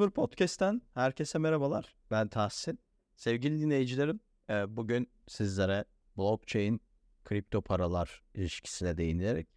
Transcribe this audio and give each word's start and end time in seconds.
3.0 0.00 0.10
Podcast'ten 0.10 0.82
herkese 0.94 1.38
merhabalar. 1.38 1.94
Ben 2.10 2.28
Tahsin. 2.28 2.78
Sevgili 3.16 3.60
dinleyicilerim, 3.60 4.20
e, 4.50 4.76
bugün 4.76 5.10
sizlere 5.26 5.84
blockchain, 6.16 6.80
kripto 7.24 7.62
paralar 7.62 8.22
ilişkisine 8.34 8.96
değinerek 8.96 9.48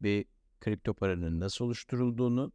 bir 0.00 0.24
kripto 0.60 0.94
paranın 0.94 1.40
nasıl 1.40 1.64
oluşturulduğunu, 1.64 2.52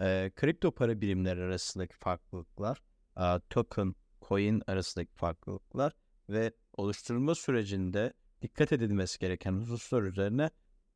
e, 0.00 0.30
kripto 0.36 0.70
para 0.70 1.00
birimleri 1.00 1.42
arasındaki 1.42 1.96
farklılıklar, 1.96 2.82
e, 3.16 3.40
token, 3.50 3.94
coin 4.28 4.62
arasındaki 4.66 5.14
farklılıklar 5.14 5.92
ve 6.28 6.52
oluşturulma 6.76 7.34
sürecinde 7.34 8.12
dikkat 8.42 8.72
edilmesi 8.72 9.18
gereken 9.18 9.52
hususlar 9.52 10.02
üzerine 10.02 10.50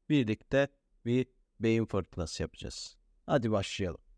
birlikte 0.09 0.69
bir 1.05 1.27
beyin 1.61 1.85
fırtınası 1.85 2.43
yapacağız. 2.43 2.97
Hadi 3.27 3.51
başlayalım. 3.51 4.12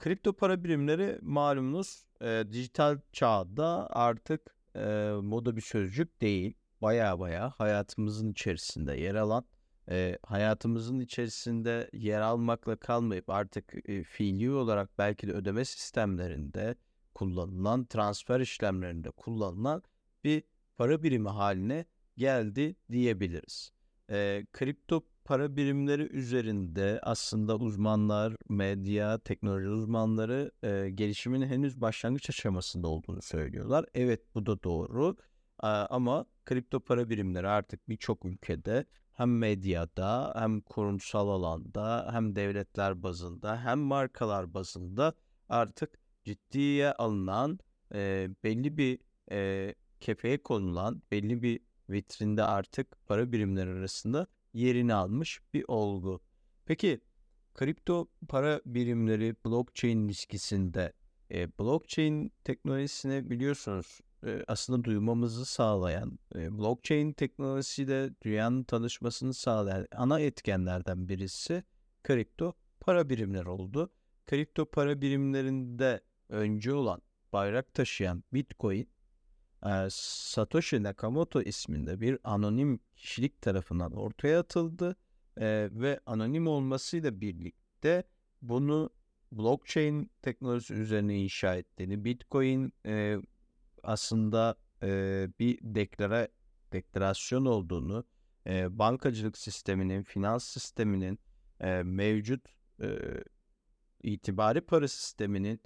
Kripto 0.00 0.32
para 0.32 0.64
birimleri 0.64 1.18
malumunuz 1.22 2.04
e, 2.22 2.44
dijital 2.52 2.98
çağda 3.12 3.86
artık 3.90 4.54
e, 4.76 4.80
moda 5.22 5.56
bir 5.56 5.60
sözcük 5.60 6.20
değil. 6.20 6.54
Baya 6.82 7.20
baya 7.20 7.50
hayatımızın 7.50 8.32
içerisinde 8.32 8.96
yer 8.96 9.14
alan, 9.14 9.44
e, 9.90 10.18
hayatımızın 10.22 11.00
içerisinde 11.00 11.90
yer 11.92 12.20
almakla 12.20 12.76
kalmayıp 12.76 13.30
artık 13.30 13.88
e, 13.88 14.02
fiili 14.02 14.50
olarak 14.50 14.98
belki 14.98 15.28
de 15.28 15.32
ödeme 15.32 15.64
sistemlerinde 15.64 16.74
kullanılan, 17.14 17.84
transfer 17.84 18.40
işlemlerinde 18.40 19.10
kullanılan 19.10 19.82
bir 20.24 20.42
para 20.78 21.02
birimi 21.02 21.28
haline 21.28 21.84
geldi 22.16 22.76
diyebiliriz. 22.92 23.72
E, 24.10 24.46
kripto 24.52 25.02
para 25.24 25.56
birimleri 25.56 26.02
üzerinde 26.02 27.00
aslında 27.02 27.56
uzmanlar, 27.56 28.34
medya, 28.48 29.18
teknoloji 29.18 29.68
uzmanları 29.68 30.50
e, 30.62 30.90
gelişimin 30.90 31.42
henüz 31.42 31.80
başlangıç 31.80 32.30
aşamasında 32.30 32.88
olduğunu 32.88 33.22
söylüyorlar. 33.22 33.86
Evet 33.94 34.34
bu 34.34 34.46
da 34.46 34.62
doğru 34.62 35.16
e, 35.62 35.66
ama 35.66 36.26
kripto 36.44 36.80
para 36.80 37.08
birimleri 37.10 37.48
artık 37.48 37.88
birçok 37.88 38.24
ülkede 38.24 38.84
hem 39.12 39.38
medyada 39.38 40.34
hem 40.36 40.60
kurumsal 40.60 41.28
alanda 41.28 42.08
hem 42.12 42.36
devletler 42.36 43.02
bazında 43.02 43.64
hem 43.64 43.78
markalar 43.78 44.54
bazında 44.54 45.14
artık 45.48 45.98
ciddiye 46.24 46.92
alınan 46.92 47.58
e, 47.94 48.28
belli 48.44 48.76
bir 48.78 48.98
e, 49.32 49.74
kefeye 50.00 50.42
konulan 50.42 51.02
belli 51.10 51.42
bir 51.42 51.60
vitrinde 51.90 52.44
artık 52.44 53.06
para 53.06 53.32
birimleri 53.32 53.70
arasında 53.70 54.26
yerini 54.52 54.94
almış 54.94 55.40
bir 55.54 55.64
olgu. 55.68 56.20
Peki 56.66 57.00
kripto 57.54 58.08
para 58.28 58.60
birimleri 58.66 59.36
blockchain 59.46 60.04
ilişkisinde 60.04 60.92
e, 61.30 61.58
blockchain 61.58 62.32
teknolojisini 62.44 63.30
biliyorsunuz 63.30 64.00
e, 64.26 64.44
aslında 64.48 64.84
duymamızı 64.84 65.44
sağlayan 65.44 66.18
e, 66.34 66.58
blockchain 66.58 67.12
teknolojisiyle 67.12 68.10
dünyanın 68.22 68.62
tanışmasını 68.62 69.34
sağlayan 69.34 69.86
ana 69.92 70.20
etkenlerden 70.20 71.08
birisi 71.08 71.64
kripto 72.04 72.52
para 72.80 73.08
birimleri 73.08 73.48
oldu. 73.48 73.92
Kripto 74.26 74.70
para 74.70 75.00
birimlerinde 75.00 76.00
önce 76.28 76.74
olan 76.74 77.02
bayrak 77.32 77.74
taşıyan 77.74 78.24
Bitcoin 78.32 78.88
Satoshi 79.90 80.82
Nakamoto 80.82 81.42
isminde 81.42 82.00
bir 82.00 82.18
anonim 82.24 82.80
kişilik 82.96 83.42
tarafından 83.42 83.92
ortaya 83.92 84.40
atıldı 84.40 84.96
ve 85.70 86.00
anonim 86.06 86.46
olmasıyla 86.46 87.20
birlikte 87.20 88.04
bunu 88.42 88.90
blockchain 89.32 90.10
teknolojisi 90.22 90.74
üzerine 90.74 91.18
inşa 91.18 91.56
ettiğini, 91.56 92.04
Bitcoin 92.04 92.72
aslında 93.82 94.56
bir 95.38 95.58
deklara 95.62 96.28
deklarasyon 96.72 97.44
olduğunu, 97.44 98.04
bankacılık 98.68 99.38
sisteminin, 99.38 100.02
finans 100.02 100.44
sisteminin 100.44 101.18
mevcut 101.82 102.48
itibari 104.02 104.60
para 104.60 104.88
sisteminin 104.88 105.60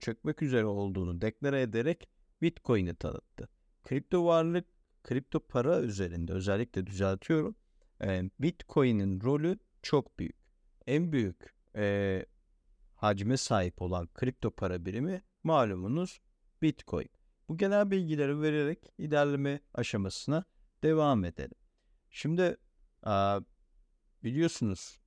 çökmek 0.00 0.42
üzere 0.42 0.64
olduğunu 0.64 1.20
deklare 1.20 1.62
ederek 1.62 2.08
Bitcoin'i 2.42 2.94
tanıttı. 2.94 3.48
Kripto 3.84 4.26
varlık, 4.26 4.66
kripto 5.04 5.40
para 5.40 5.80
üzerinde 5.80 6.32
özellikle 6.32 6.86
düzeltiyorum. 6.86 7.56
Bitcoin'in 8.40 9.20
rolü 9.20 9.58
çok 9.82 10.18
büyük. 10.18 10.36
En 10.86 11.12
büyük 11.12 11.54
e, 11.76 12.26
hacme 12.94 13.36
sahip 13.36 13.82
olan 13.82 14.08
kripto 14.14 14.50
para 14.50 14.84
birimi 14.84 15.22
malumunuz 15.42 16.20
Bitcoin. 16.62 17.08
Bu 17.48 17.56
genel 17.56 17.90
bilgileri 17.90 18.40
vererek 18.40 18.78
ilerleme 18.98 19.60
aşamasına 19.74 20.44
devam 20.82 21.24
edelim. 21.24 21.56
Şimdi 22.10 22.56
biliyorsunuz 24.24 25.00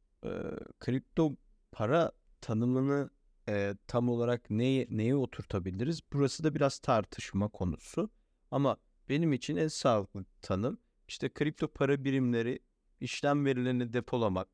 kripto 0.80 1.36
para 1.72 2.12
tanımını 2.42 3.10
e, 3.50 3.76
tam 3.88 4.10
olarak 4.10 4.50
neye, 4.50 4.88
neye 4.90 5.16
oturtabiliriz? 5.16 6.02
Burası 6.14 6.44
da 6.44 6.56
biraz 6.56 6.80
tartışma 6.80 7.48
konusu. 7.48 8.10
Ama 8.52 8.78
benim 9.10 9.34
için 9.34 9.56
en 9.56 9.68
sağlıklı 9.68 10.26
tanım 10.42 10.78
işte 11.08 11.30
kripto 11.30 11.68
para 11.68 12.04
birimleri 12.04 12.60
işlem 13.00 13.46
verilerini 13.46 13.94
depolamak, 13.94 14.48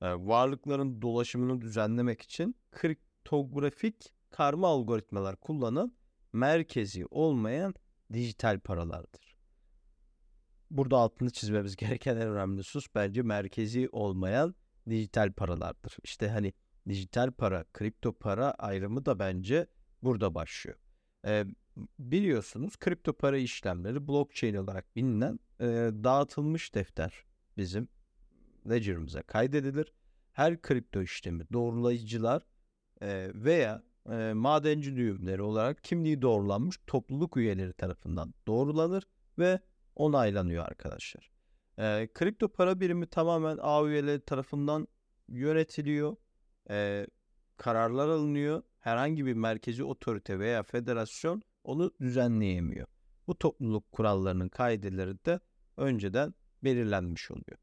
e, 0.00 0.06
varlıkların 0.06 1.02
dolaşımını 1.02 1.60
düzenlemek 1.60 2.22
için 2.22 2.56
kriptografik 2.72 4.14
karma 4.30 4.68
algoritmalar 4.68 5.36
kullanan 5.36 5.92
merkezi 6.32 7.06
olmayan 7.06 7.74
dijital 8.12 8.60
paralardır. 8.60 9.36
Burada 10.70 10.96
altını 10.96 11.30
çizmemiz 11.30 11.76
gereken 11.76 12.16
en 12.16 12.28
önemli 12.28 12.62
sus 12.62 12.86
bence 12.94 13.22
merkezi 13.22 13.88
olmayan 13.92 14.54
dijital 14.88 15.32
paralardır. 15.32 15.96
İşte 16.04 16.28
hani 16.28 16.52
dijital 16.88 17.32
para, 17.32 17.64
kripto 17.72 18.12
para 18.12 18.50
ayrımı 18.50 19.06
da 19.06 19.18
bence 19.18 19.66
burada 20.02 20.34
başlıyor. 20.34 20.78
E, 21.26 21.44
biliyorsunuz 21.98 22.76
kripto 22.76 23.12
para 23.12 23.38
işlemleri 23.38 24.08
blockchain 24.08 24.54
olarak 24.54 24.96
bilinen 24.96 25.40
e, 25.60 25.66
dağıtılmış 26.04 26.74
defter 26.74 27.24
bizim 27.56 27.88
ledger'ımıza 28.70 29.22
kaydedilir. 29.22 29.92
Her 30.32 30.62
kripto 30.62 31.02
işlemi 31.02 31.44
doğrulayıcılar 31.52 32.46
e, 33.00 33.30
veya 33.34 33.82
e, 34.10 34.32
madenci 34.32 34.96
düğümleri 34.96 35.42
olarak 35.42 35.84
kimliği 35.84 36.22
doğrulanmış 36.22 36.78
topluluk 36.86 37.36
üyeleri 37.36 37.72
tarafından 37.72 38.34
doğrulanır 38.46 39.04
ve 39.38 39.60
onaylanıyor 39.96 40.64
arkadaşlar. 40.64 41.30
E, 41.78 42.08
kripto 42.14 42.48
para 42.48 42.80
birimi 42.80 43.06
tamamen 43.06 43.58
ağ 43.60 43.86
üyeleri 43.86 44.20
tarafından 44.20 44.88
yönetiliyor 45.28 46.16
e, 46.70 47.06
kararlar 47.56 48.08
alınıyor. 48.08 48.62
Herhangi 48.78 49.26
bir 49.26 49.34
merkezi 49.34 49.84
otorite 49.84 50.38
veya 50.38 50.62
federasyon 50.62 51.42
onu 51.64 51.92
düzenleyemiyor. 52.00 52.86
Bu 53.26 53.38
topluluk 53.38 53.92
kurallarının 53.92 54.48
kaideleri 54.48 55.24
de 55.24 55.40
önceden 55.76 56.34
belirlenmiş 56.64 57.30
oluyor. 57.30 57.58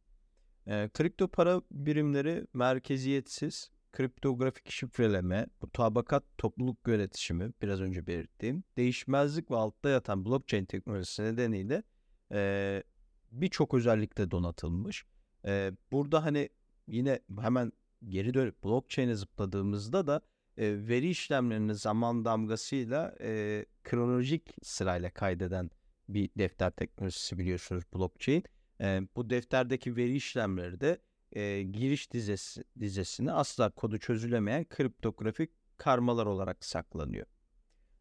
E, 0.68 0.90
kripto 0.94 1.28
para 1.28 1.62
birimleri 1.72 2.48
merkeziyetsiz, 2.54 3.72
kriptografik 3.92 4.72
şifreleme, 4.72 5.47
mutabakat 5.62 6.23
topluluk 6.38 6.88
yönetişimi 6.88 7.52
biraz 7.62 7.82
önce 7.82 8.08
belirttiğim, 8.08 8.64
değişmezlik 8.78 9.52
ve 9.52 9.56
altta 9.56 9.90
yatan 9.90 10.26
blockchain 10.26 10.66
teknolojisi 10.66 11.23
nedeniyle 11.23 11.84
e, 12.32 12.84
birçok 13.32 13.73
özellikle 13.73 14.32
donatılmış. 14.32 15.06
E, 15.46 15.72
burada 15.91 16.23
hani 16.26 16.50
yine 16.88 17.20
hemen 17.41 17.72
geri 18.07 18.34
dönüp 18.34 18.63
blockchain'e 18.63 19.16
zıpladığımızda 19.16 20.07
da 20.07 20.22
e, 20.57 20.87
veri 20.87 21.09
işlemlerini 21.09 21.75
zaman 21.75 22.25
damgasıyla 22.25 23.16
e, 23.22 23.66
kronolojik 23.84 24.55
sırayla 24.63 25.09
kaydeden 25.09 25.72
bir 26.09 26.29
defter 26.37 26.72
teknolojisi 26.72 27.37
biliyorsunuz 27.37 27.84
blockchain. 27.93 28.43
E, 28.81 29.01
bu 29.16 29.29
defterdeki 29.29 29.96
veri 29.96 30.16
işlemleri 30.16 30.81
de 30.81 31.01
e, 31.31 31.63
giriş 31.63 32.11
dizesi, 32.11 32.63
dizesini 32.79 33.31
asla 33.31 33.69
kodu 33.69 33.97
çözülemeyen 33.97 34.66
kriptografik 34.66 35.49
karmalar 35.78 36.25
olarak 36.25 36.66
saklanıyor. 36.66 37.25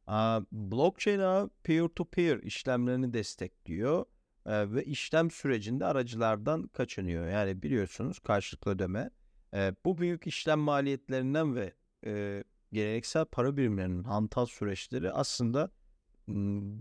A, 0.07 0.41
blockchain 0.53 1.19
ağı 1.19 1.51
peer-to-peer 1.63 2.43
işlemlerini 2.43 3.13
destekliyor 3.13 4.05
e, 4.47 4.73
ve 4.73 4.85
işlem 4.85 5.31
sürecinde 5.31 5.85
aracılardan 5.85 6.69
kaçınıyor. 6.69 7.29
Yani 7.29 7.63
biliyorsunuz 7.63 8.19
karşılıklı 8.19 8.71
ödeme 8.71 9.11
e, 9.55 9.75
bu 9.85 9.99
büyük 9.99 10.27
işlem 10.27 10.59
maliyetlerinden 10.59 11.57
ve 11.57 11.73
e, 12.07 12.45
geleneksel 12.73 13.25
para 13.25 13.57
birimlerinin 13.57 14.05
hantal 14.05 14.47
süreçleri 14.47 15.13
aslında 15.13 15.71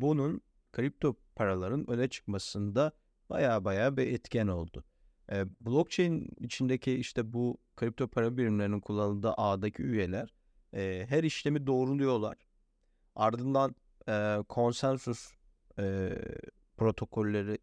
bunun 0.02 0.42
kripto 0.72 1.16
paraların 1.36 1.90
öne 1.90 2.08
çıkmasında 2.08 2.92
baya 3.30 3.66
baya 3.66 3.98
bir 3.98 4.08
etken 4.08 4.48
oldu. 4.48 4.84
E, 5.32 5.46
blockchain 5.62 6.30
içindeki 6.40 6.94
işte 6.94 7.34
bu 7.34 7.58
kripto 7.76 8.08
para 8.08 8.38
birimlerinin 8.38 8.80
kullanıldığı 8.80 9.34
ağdaki 9.34 9.84
üyeler 9.84 10.34
e, 10.74 11.06
her 11.10 11.24
işlemi 11.24 11.68
doğruluyorlar. 11.68 12.38
Ardından 13.16 13.76
e, 14.10 14.38
konsensus 14.50 15.32
e, 15.80 16.10
protokolleri 16.78 17.58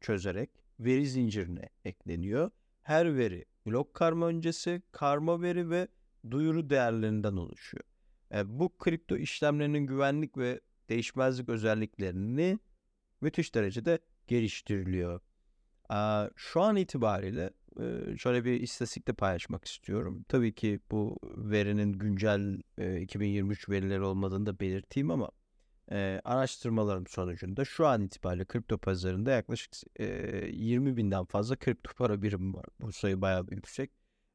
çözerek 0.00 0.50
veri 0.80 1.06
zincirine 1.06 1.68
ekleniyor. 1.84 2.50
Her 2.82 3.16
veri 3.16 3.44
blok 3.70 3.94
karma 3.94 4.26
öncesi, 4.26 4.82
karma 4.92 5.42
veri 5.42 5.70
ve 5.70 5.88
duyuru 6.30 6.70
değerlerinden 6.70 7.36
oluşuyor. 7.36 7.84
E, 8.34 8.58
bu 8.58 8.78
kripto 8.78 9.16
işlemlerinin 9.16 9.86
güvenlik 9.86 10.36
ve 10.38 10.60
değişmezlik 10.88 11.48
özelliklerini 11.48 12.58
müthiş 13.20 13.54
derecede 13.54 13.98
geliştiriliyor. 14.26 15.20
E, 15.92 16.30
şu 16.36 16.60
an 16.60 16.76
itibariyle 16.76 17.50
e, 17.80 18.16
şöyle 18.16 18.44
bir 18.44 18.60
istatistikte 18.60 19.12
paylaşmak 19.12 19.64
istiyorum. 19.64 20.24
Tabii 20.28 20.54
ki 20.54 20.80
bu 20.90 21.18
verinin 21.24 21.92
güncel 21.92 22.62
e, 22.78 23.00
2023 23.00 23.68
verileri 23.68 24.02
olmadığını 24.02 24.46
da 24.46 24.60
belirteyim 24.60 25.10
ama 25.10 25.30
e, 25.92 26.20
araştırmalarım 26.24 27.06
sonucunda 27.06 27.64
şu 27.64 27.86
an 27.86 28.02
itibariyle 28.02 28.44
kripto 28.44 28.78
pazarında 28.78 29.30
yaklaşık 29.30 29.72
e, 29.96 30.06
20 30.52 30.96
binden 30.96 31.24
fazla 31.24 31.56
kripto 31.56 31.92
para 31.94 32.22
birimi 32.22 32.54
var. 32.54 32.64
Bu 32.80 32.92
sayı 32.92 33.20
bayağı 33.20 33.46
yüksek. 33.50 33.90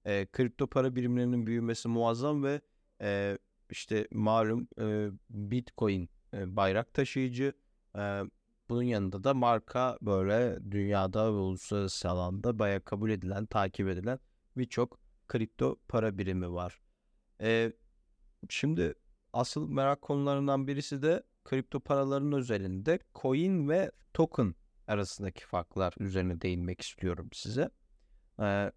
E, 0.06 0.26
kripto 0.26 0.68
para 0.68 0.96
birimlerinin 0.96 1.48
büyümesi 1.48 1.88
muazzam 1.88 2.44
ve 2.44 2.62
e, 3.02 3.38
işte 3.70 4.08
malum 4.12 4.68
e, 4.80 5.10
Bitcoin 5.30 6.10
e, 6.34 6.56
bayrak 6.56 6.94
taşıyıcı. 6.94 7.54
E, 7.98 8.22
bunun 8.70 8.84
yanında 8.84 9.24
da 9.24 9.34
marka 9.34 9.98
böyle 10.02 10.72
dünyada 10.72 11.26
ve 11.26 11.38
uluslararası 11.38 12.10
alanda 12.10 12.60
bayağı 12.60 12.82
kabul 12.82 13.10
edilen, 13.10 13.46
takip 13.46 13.88
edilen 13.88 14.20
birçok 14.58 15.00
kripto 15.28 15.80
para 15.88 16.18
birimi 16.18 16.54
var. 16.54 16.80
E, 17.42 17.74
şimdi 18.50 18.94
asıl 19.34 19.70
merak 19.70 20.02
konularından 20.02 20.68
birisi 20.68 21.02
de 21.02 21.24
kripto 21.44 21.80
paraların 21.80 22.31
özelinde 22.31 23.00
coin 23.16 23.69
ve 23.69 23.92
token 24.13 24.56
arasındaki 24.88 25.45
farklar 25.45 25.94
üzerine 26.00 26.42
değinmek 26.42 26.81
istiyorum 26.81 27.30
size. 27.34 27.69
Ee, 28.40 28.72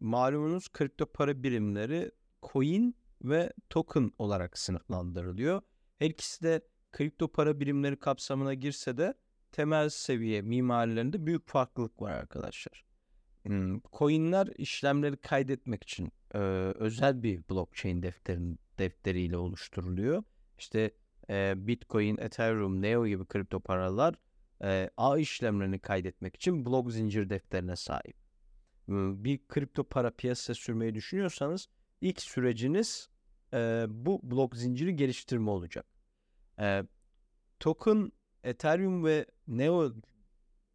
malumunuz 0.00 0.68
kripto 0.68 1.06
para 1.06 1.42
birimleri 1.42 2.10
coin 2.52 2.96
ve 3.22 3.52
token 3.70 4.10
olarak 4.18 4.58
sınıflandırılıyor. 4.58 5.62
Her 5.98 6.10
ikisi 6.10 6.42
de 6.42 6.60
kripto 6.92 7.28
para 7.28 7.60
birimleri 7.60 7.98
kapsamına 7.98 8.54
girse 8.54 8.96
de 8.96 9.14
temel 9.52 9.88
seviye 9.88 10.42
mimarilerinde 10.42 11.26
büyük 11.26 11.48
farklılık 11.48 12.02
var 12.02 12.12
arkadaşlar. 12.12 12.84
Hmm, 13.42 13.80
coinler 13.92 14.46
işlemleri 14.58 15.16
kaydetmek 15.16 15.82
için 15.82 16.12
e, 16.34 16.38
özel 16.74 17.22
bir 17.22 17.48
blockchain 17.50 18.02
defterin 18.02 18.58
defteriyle 18.78 19.36
oluşturuluyor. 19.36 20.22
İşte 20.58 20.90
e, 21.30 21.54
Bitcoin, 21.56 22.16
Ethereum, 22.16 22.82
Neo 22.82 23.06
gibi 23.06 23.24
kripto 23.26 23.60
paralar 23.60 24.14
e, 24.62 24.90
ağ 24.96 25.18
işlemlerini 25.18 25.78
kaydetmek 25.78 26.36
için 26.36 26.66
blok 26.66 26.92
zincir 26.92 27.30
defterine 27.30 27.76
sahip. 27.76 28.16
Bir 28.88 29.46
kripto 29.48 29.84
para 29.84 30.10
piyasaya 30.10 30.54
sürmeyi 30.54 30.94
düşünüyorsanız 30.94 31.68
ilk 32.00 32.20
süreciniz 32.20 33.08
e, 33.52 33.86
bu 33.88 34.20
blok 34.22 34.56
zinciri 34.56 34.96
geliştirme 34.96 35.50
olacak. 35.50 35.86
E, 36.60 36.84
token, 37.60 38.12
Ethereum 38.44 39.04
ve 39.04 39.26
Neo 39.46 39.92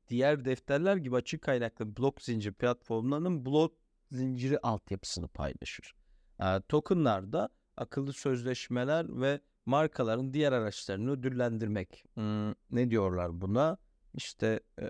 diğer 0.08 0.46
defterler 0.46 0.98
gibi 0.98 1.16
açık 1.16 1.42
kaynaklı 1.42 1.98
blok 1.98 2.22
zincir 2.22 2.54
platformlarının 2.54 3.46
blok 3.46 3.74
zinciri 4.12 4.60
altyapısını 4.60 5.28
paylaşır. 5.28 5.96
E, 6.40 6.62
tokenlar 6.70 7.34
da 7.34 7.50
akıllı 7.78 8.14
sözleşmeler 8.14 9.22
ve 9.22 9.40
markaların 9.68 10.34
diğer 10.34 10.52
araçlarını 10.52 11.12
ödüllendirmek. 11.12 12.06
Hmm, 12.14 12.52
ne 12.72 12.90
diyorlar 12.90 13.42
buna? 13.42 13.78
İşte 14.14 14.60
e, 14.82 14.86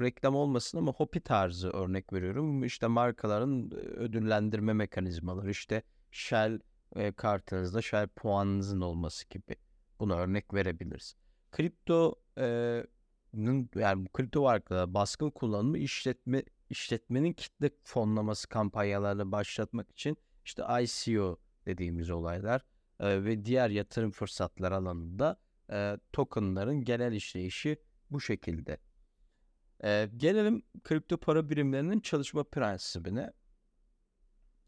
reklam 0.00 0.34
olmasın 0.34 0.78
ama 0.78 0.92
hopi 0.92 1.20
tarzı 1.20 1.70
örnek 1.70 2.12
veriyorum. 2.12 2.64
İşte 2.64 2.86
markaların 2.86 3.74
ödüllendirme 3.74 4.72
mekanizmaları 4.72 5.50
işte 5.50 5.82
Shell 6.10 6.60
e, 6.96 7.12
kartınızda 7.12 7.82
Shell 7.82 8.08
puanınızın 8.08 8.80
olması 8.80 9.28
gibi. 9.28 9.56
Buna 10.00 10.16
örnek 10.16 10.54
verebiliriz. 10.54 11.14
Kripto 11.52 12.14
e, 12.38 12.84
yani 13.74 14.08
kripto 14.12 14.42
varlıklara 14.42 14.94
baskın 14.94 15.30
kullanımı 15.30 15.78
işletme 15.78 16.42
işletmenin 16.70 17.32
kitle 17.32 17.70
fonlaması 17.84 18.48
kampanyalarını 18.48 19.32
başlatmak 19.32 19.90
için 19.90 20.16
işte 20.44 20.62
ICO 20.82 21.36
dediğimiz 21.66 22.10
olaylar 22.10 22.62
ve 23.00 23.44
diğer 23.44 23.70
yatırım 23.70 24.10
fırsatları 24.10 24.76
alanında 24.76 25.40
e, 25.72 25.98
tokenların 26.12 26.84
genel 26.84 27.12
işleyişi 27.12 27.76
bu 28.10 28.20
şekilde. 28.20 28.78
E, 29.84 30.10
gelelim 30.16 30.62
kripto 30.84 31.16
para 31.16 31.50
birimlerinin 31.50 32.00
çalışma 32.00 32.44
prensibine. 32.44 33.32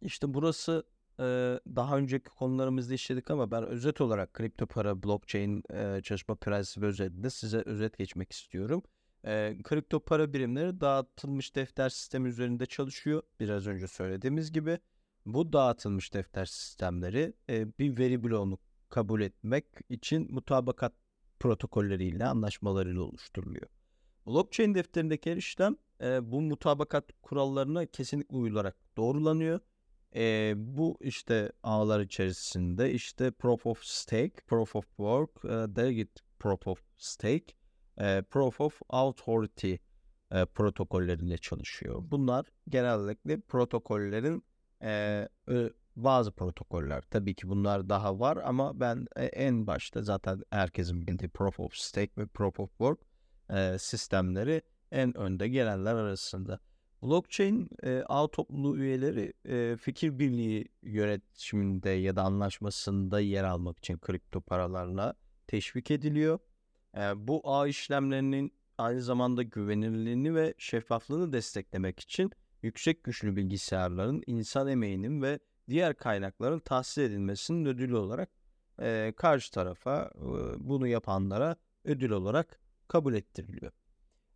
İşte 0.02 0.34
burası 0.34 0.84
e, 1.18 1.24
daha 1.76 1.98
önceki 1.98 2.30
konularımızda 2.30 2.94
işledik 2.94 3.30
ama 3.30 3.50
ben 3.50 3.66
özet 3.66 4.00
olarak 4.00 4.34
kripto 4.34 4.66
para 4.66 5.02
blockchain 5.02 5.62
e, 5.70 6.00
çalışma 6.02 6.34
prensibi 6.34 6.86
özelinde 6.86 7.30
size 7.30 7.58
özet 7.58 7.98
geçmek 7.98 8.32
istiyorum. 8.32 8.82
E, 9.24 9.56
kripto 9.64 10.00
para 10.00 10.32
birimleri 10.32 10.80
dağıtılmış 10.80 11.56
defter 11.56 11.88
sistemi 11.88 12.28
üzerinde 12.28 12.66
çalışıyor. 12.66 13.22
Biraz 13.40 13.66
önce 13.66 13.86
söylediğimiz 13.86 14.52
gibi. 14.52 14.78
Bu 15.34 15.52
dağıtılmış 15.52 16.14
defter 16.14 16.44
sistemleri 16.44 17.32
e, 17.50 17.78
bir 17.78 17.98
veri 17.98 18.22
bloğunu 18.22 18.58
kabul 18.88 19.20
etmek 19.20 19.64
için 19.88 20.34
mutabakat 20.34 20.92
protokolleriyle, 21.40 22.26
anlaşmalarıyla 22.26 23.02
oluşturuluyor. 23.02 23.66
Blockchain 24.26 24.74
defterindeki 24.74 25.30
her 25.30 25.36
işlem 25.36 25.76
e, 26.02 26.32
bu 26.32 26.40
mutabakat 26.40 27.04
kurallarına 27.22 27.86
kesinlikle 27.86 28.36
uyularak 28.36 28.76
doğrulanıyor. 28.96 29.60
E, 30.14 30.54
bu 30.56 30.98
işte 31.00 31.52
ağlar 31.62 32.00
içerisinde 32.00 32.92
işte 32.92 33.30
Proof 33.30 33.66
of 33.66 33.82
Stake, 33.82 34.34
Proof 34.46 34.76
of 34.76 34.86
Work, 34.86 35.44
e, 35.44 35.48
Delegate 35.48 36.22
Proof 36.38 36.66
of 36.66 36.82
Stake, 36.96 37.54
e, 37.98 38.22
Proof 38.22 38.60
of 38.60 38.80
Authority 38.88 39.74
e, 40.32 40.44
protokolleriyle 40.44 41.38
çalışıyor. 41.38 42.02
Bunlar 42.10 42.46
genellikle 42.68 43.40
protokollerin 43.40 44.44
e, 44.82 45.28
bazı 45.96 46.32
protokoller 46.32 47.02
tabii 47.02 47.34
ki 47.34 47.48
bunlar 47.48 47.88
daha 47.88 48.20
var 48.20 48.36
ama 48.44 48.80
ben 48.80 49.06
en 49.16 49.66
başta 49.66 50.02
zaten 50.02 50.42
herkesin 50.50 51.06
bildiği 51.06 51.28
Proof 51.28 51.60
of 51.60 51.74
Stake 51.74 52.12
ve 52.18 52.26
Proof 52.26 52.60
of 52.60 52.70
Work 52.70 52.98
e, 53.50 53.78
sistemleri 53.78 54.62
en 54.92 55.16
önde 55.16 55.48
gelenler 55.48 55.94
arasında. 55.94 56.60
Blockchain 57.02 57.68
e, 57.82 58.02
ağ 58.08 58.28
topluluğu 58.28 58.78
üyeleri 58.78 59.32
e, 59.44 59.76
fikir 59.76 60.18
birliği 60.18 60.68
yönetiminde 60.82 61.90
ya 61.90 62.16
da 62.16 62.22
anlaşmasında 62.22 63.20
yer 63.20 63.44
almak 63.44 63.78
için 63.78 63.98
kripto 63.98 64.40
paralarla 64.40 65.14
teşvik 65.46 65.90
ediliyor. 65.90 66.38
E, 66.96 67.00
bu 67.28 67.40
ağ 67.44 67.68
işlemlerinin 67.68 68.52
aynı 68.78 69.02
zamanda 69.02 69.42
güvenilirliğini 69.42 70.34
ve 70.34 70.54
şeffaflığını 70.58 71.32
desteklemek 71.32 72.00
için 72.00 72.30
yüksek 72.62 73.04
güçlü 73.04 73.36
bilgisayarların 73.36 74.22
insan 74.26 74.68
emeğinin 74.68 75.22
ve 75.22 75.38
diğer 75.70 75.94
kaynakların 75.96 76.58
tahsis 76.58 76.98
edilmesinin 76.98 77.66
ödülü 77.66 77.96
olarak 77.96 78.30
e, 78.80 79.12
karşı 79.16 79.52
tarafa 79.52 80.10
e, 80.14 80.24
bunu 80.68 80.86
yapanlara 80.86 81.56
ödül 81.84 82.10
olarak 82.10 82.60
kabul 82.88 83.14
ettiriliyor. 83.14 83.72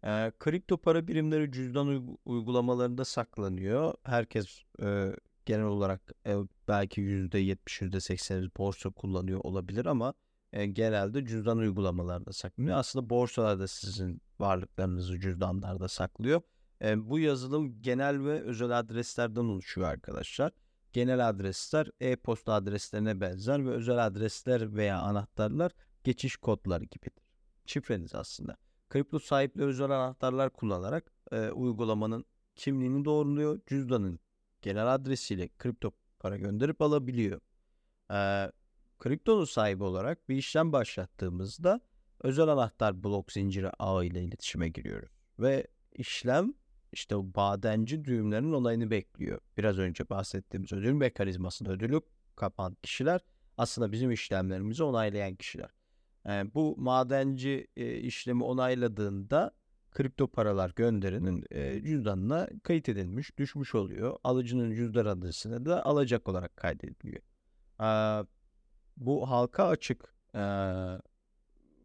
E, 0.05 0.33
kripto 0.39 0.77
para 0.77 1.09
birimleri 1.09 1.53
cüzdan 1.53 2.17
uygulamalarında 2.25 3.05
saklanıyor. 3.05 3.95
Herkes 4.03 4.63
e, 4.83 5.13
genel 5.47 5.65
olarak 5.65 6.13
e, 6.27 6.37
belki 6.69 7.01
%70 7.01 7.59
%80 7.67 8.51
borsa 8.57 8.91
kullanıyor 8.91 9.41
olabilir 9.43 9.87
ama 9.87 10.15
e, 10.53 10.67
genelde 10.67 11.27
cüzdan 11.27 11.59
uygulamalarında 11.59 12.33
saklanıyor. 12.33 12.77
Aslında 12.77 13.11
borsalarda 13.11 13.69
sizin 13.69 14.21
varlıklarınızı 14.39 15.21
cüzdanlarda 15.21 15.89
saklıyor. 15.89 16.43
E, 16.83 17.11
bu 17.11 17.19
yazılım 17.19 17.83
genel 17.83 18.25
ve 18.25 18.43
özel 18.43 18.79
adreslerden 18.79 19.45
oluşuyor 19.45 19.89
arkadaşlar. 19.89 20.53
Genel 20.93 21.29
adresler 21.29 21.91
e-posta 22.01 22.53
adreslerine 22.53 23.21
benzer 23.21 23.67
ve 23.67 23.71
özel 23.71 24.07
adresler 24.07 24.77
veya 24.77 24.99
anahtarlar 24.99 25.73
geçiş 26.05 26.37
kodları 26.37 26.85
gibidir. 26.85 27.25
Şifreniz 27.67 28.15
aslında. 28.15 28.57
Kripto 28.89 29.19
sahipleri 29.19 29.67
özel 29.67 29.91
anahtarlar 29.91 30.51
kullanarak 30.51 31.13
e, 31.33 31.51
uygulamanın 31.51 32.25
kimliğini 32.55 33.05
doğruluyor. 33.05 33.61
Cüzdanın 33.67 34.21
genel 34.63 34.95
adresiyle 34.95 35.49
kripto 35.59 35.93
para 36.19 36.37
gönderip 36.37 36.83
alabiliyor. 36.83 37.41
E, 38.11 38.51
kriptonun 38.99 39.45
sahibi 39.45 39.85
olarak 39.85 40.29
bir 40.29 40.37
işlem 40.37 40.73
başlattığımızda 40.73 41.81
özel 42.21 42.49
anahtar 42.49 43.05
blok 43.05 43.33
zinciri 43.33 43.71
ağı 43.71 44.05
ile 44.05 44.23
iletişime 44.23 44.69
giriyoruz. 44.69 45.11
Ve 45.39 45.67
işlem 45.93 46.55
işte 46.95 47.17
o 47.17 47.25
badenci 47.25 48.05
düğümlerin 48.05 48.53
olayını 48.53 48.91
bekliyor. 48.91 49.41
Biraz 49.57 49.79
önce 49.79 50.09
bahsettiğimiz 50.09 50.73
ödül 50.73 50.93
mekanizmasının 50.93 51.71
ödülü 51.71 52.01
kapan 52.37 52.77
kişiler 52.83 53.21
aslında 53.59 53.93
bizim 53.93 54.11
işlemlerimizi 54.11 54.83
onaylayan 54.83 55.35
kişiler. 55.35 55.71
E, 56.27 56.55
bu 56.55 56.77
madenci 56.79 57.69
e, 57.77 57.97
işlemi 57.97 58.45
onayladığında 58.45 59.51
kripto 59.91 60.27
paralar 60.27 60.73
gönderinin 60.77 61.45
e, 61.51 61.83
cüzdanına 61.83 62.49
kayıt 62.63 62.89
edilmiş, 62.89 63.39
düşmüş 63.39 63.75
oluyor. 63.75 64.17
Alıcının 64.25 64.75
cüzdan 64.75 65.07
adresine 65.07 65.65
de 65.67 65.75
alacak 65.75 66.29
olarak 66.29 66.57
kaydediliyor. 66.57 67.23
E, 67.81 67.89
bu 68.97 69.31
halka 69.31 69.67
açık 69.67 70.15
e, 70.35 70.43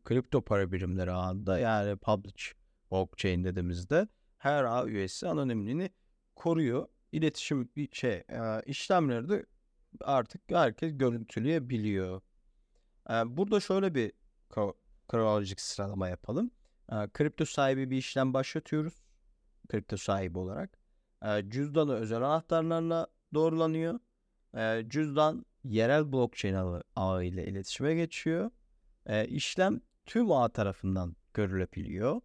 kripto 0.04 0.42
para 0.42 0.72
birimleri 0.72 1.12
ağında 1.12 1.60
yani 1.60 1.98
public 1.98 2.44
blockchain 2.92 3.44
dediğimizde 3.44 4.08
her 4.40 4.64
ağ 4.64 4.86
üyesi 4.86 5.28
anonimliğini 5.28 5.90
koruyor. 6.36 6.88
İletişim 7.12 7.70
şey 7.92 8.24
işlemleri 8.66 9.30
de 9.30 9.46
artık 10.02 10.42
herkes 10.48 10.98
görüntüleyebiliyor. 10.98 12.22
Burada 13.10 13.60
şöyle 13.60 13.96
bir 13.96 14.12
kronolojik 15.08 15.62
sıralama 15.62 16.10
yapalım. 16.10 16.52
Kripto 17.14 17.46
sahibi 17.46 17.90
bir 17.90 17.98
işlem 17.98 18.34
başlatıyoruz. 18.34 19.04
Kripto 19.70 19.98
sahibi 19.98 20.38
olarak. 20.38 20.80
Cüzdanı 21.48 21.94
özel 21.94 22.18
anahtarlarla 22.18 23.08
doğrulanıyor. 23.34 24.00
Cüzdan 24.88 25.46
yerel 25.64 26.12
blockchain 26.12 26.82
ağı, 26.96 27.26
ile 27.26 27.48
iletişime 27.48 27.96
geçiyor. 27.96 28.52
İşlem 29.28 29.82
tüm 30.06 30.32
ağ 30.32 30.50
tarafından 30.50 31.16
görülebiliyor. 31.34 32.22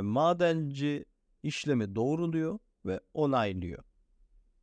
Madenci 0.00 1.04
işlemi 1.42 1.94
doğruluyor 1.94 2.58
ve 2.86 3.00
onaylıyor. 3.14 3.84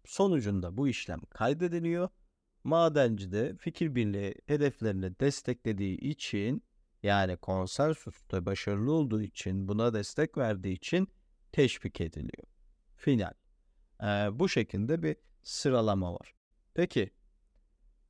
Sonucunda 0.06 0.78
bu 0.78 0.88
işlem 0.88 1.20
kaydediliyor. 1.30 2.10
Madenci 2.64 3.32
de 3.32 3.56
fikir 3.58 3.96
birliği 3.96 4.36
hedeflerini 4.46 5.20
desteklediği 5.20 5.98
için 5.98 6.64
yani 7.04 7.38
konsensusta 7.38 8.46
başarılı 8.46 8.92
olduğu 8.92 9.22
için 9.22 9.68
buna 9.68 9.94
destek 9.94 10.38
verdiği 10.38 10.74
için 10.74 11.08
teşvik 11.52 12.02
ediliyor. 12.02 12.48
Final. 12.96 13.34
Ee, 14.04 14.06
bu 14.40 14.50
şekilde 14.50 15.04
bir 15.04 15.16
sıralama 15.44 16.14
var. 16.14 16.34
Peki 16.74 17.12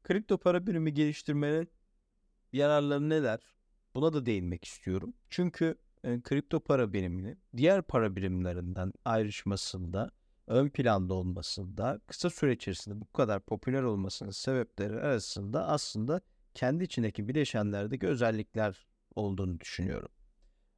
kripto 0.04 0.38
para 0.38 0.68
birimi 0.68 0.94
geliştirmenin 0.94 1.70
yararları 2.54 3.10
neler? 3.10 3.40
Buna 3.96 4.14
da 4.14 4.26
değinmek 4.26 4.66
istiyorum. 4.66 5.14
Çünkü 5.30 5.76
e, 6.04 6.22
kripto 6.22 6.60
para 6.60 6.94
birimini 6.94 7.38
diğer 7.58 7.82
para 7.82 8.16
birimlerinden 8.16 8.94
ayrışmasında, 9.06 10.12
ön 10.48 10.70
planda 10.70 11.14
olmasında, 11.14 12.00
kısa 12.08 12.30
süre 12.30 12.54
içerisinde 12.54 13.02
bu 13.02 13.14
kadar 13.14 13.40
popüler 13.40 13.84
olmasının 13.84 14.32
sebepleri 14.32 14.96
arasında 14.96 15.68
aslında 15.68 16.22
kendi 16.54 16.84
içindeki 16.84 17.28
bileşenlerdeki 17.28 18.08
özellikler 18.08 18.88
olduğunu 19.16 19.60
düşünüyorum. 19.60 20.10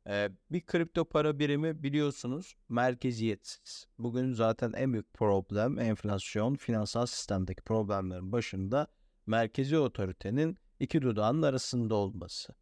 Ee, 0.08 0.30
bir 0.52 0.62
kripto 0.62 1.06
para 1.06 1.40
birimi 1.40 1.84
biliyorsunuz 1.84 2.56
merkeziyetsiz. 2.70 3.88
Bugün 4.00 4.34
zaten 4.34 4.74
en 4.74 4.94
büyük 4.94 5.14
problem 5.14 5.80
enflasyon, 5.80 6.56
finansal 6.56 7.06
sistemdeki 7.06 7.62
problemlerin 7.62 8.32
başında 8.32 8.88
merkezi 9.26 9.78
otoritenin 9.78 10.58
iki 10.80 11.02
dudağının 11.02 11.42
arasında 11.42 11.96
olması. 11.96 12.54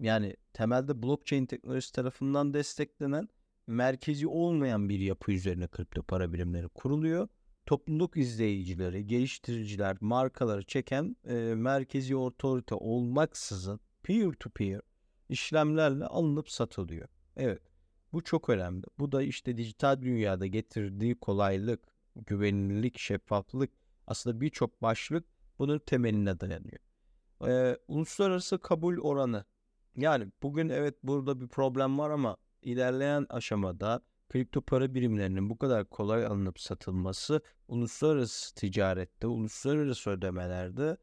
Yani 0.00 0.36
temelde 0.52 1.02
blockchain 1.02 1.46
teknolojisi 1.46 1.92
tarafından 1.92 2.54
desteklenen 2.54 3.28
merkezi 3.66 4.26
olmayan 4.26 4.88
bir 4.88 4.98
yapı 4.98 5.32
üzerine 5.32 5.68
kripto 5.68 6.02
para 6.02 6.32
birimleri 6.32 6.68
kuruluyor. 6.68 7.28
Topluluk 7.66 8.16
izleyicileri, 8.16 9.06
geliştiriciler, 9.06 9.96
markaları 10.00 10.62
çeken 10.62 11.16
e, 11.24 11.34
merkezi 11.54 12.16
otorite 12.16 12.74
olmaksızın 12.74 13.80
peer 14.02 14.32
to 14.32 14.50
peer 14.50 14.80
işlemlerle 15.28 16.06
alınıp 16.06 16.50
satılıyor. 16.50 17.08
Evet 17.36 17.62
bu 18.12 18.24
çok 18.24 18.48
önemli. 18.48 18.84
Bu 18.98 19.12
da 19.12 19.22
işte 19.22 19.56
dijital 19.56 20.02
dünyada 20.02 20.46
getirdiği 20.46 21.14
kolaylık, 21.14 21.80
güvenilirlik, 22.16 22.98
şeffaflık 22.98 23.70
aslında 24.06 24.40
birçok 24.40 24.82
başlık 24.82 25.24
bunun 25.58 25.78
temeline 25.78 26.40
dayanıyor. 26.40 26.78
Ee, 27.46 27.78
uluslararası 27.88 28.58
kabul 28.58 28.98
oranı 28.98 29.44
yani 29.96 30.32
bugün 30.42 30.68
evet 30.68 30.94
burada 31.02 31.40
bir 31.40 31.48
problem 31.48 31.98
var 31.98 32.10
ama 32.10 32.36
ilerleyen 32.62 33.26
aşamada 33.28 34.00
kripto 34.28 34.60
para 34.60 34.94
birimlerinin 34.94 35.50
bu 35.50 35.58
kadar 35.58 35.84
kolay 35.84 36.26
alınıp 36.26 36.60
satılması 36.60 37.40
uluslararası 37.68 38.54
ticarette, 38.54 39.26
uluslararası 39.26 40.10
ödemelerde 40.10 40.96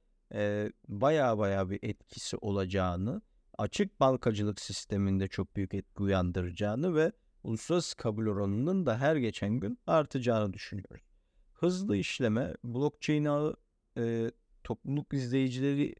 baya 0.87 1.37
baya 1.37 1.69
bir 1.69 1.79
etkisi 1.81 2.37
olacağını, 2.37 3.21
açık 3.57 3.99
bankacılık 3.99 4.59
sisteminde 4.61 5.27
çok 5.27 5.55
büyük 5.55 5.73
etki 5.73 6.03
uyandıracağını 6.03 6.95
ve 6.95 7.11
uluslararası 7.43 7.97
kabul 7.97 8.27
oranının 8.27 8.85
da 8.85 8.97
her 8.97 9.15
geçen 9.15 9.59
gün 9.59 9.79
artacağını 9.87 10.53
düşünüyoruz. 10.53 11.05
Hızlı 11.53 11.97
işleme, 11.97 12.53
blockchain 12.63 13.25
ağı 13.25 13.55
e, 13.97 14.31
topluluk 14.63 15.13
izleyicileri 15.13 15.95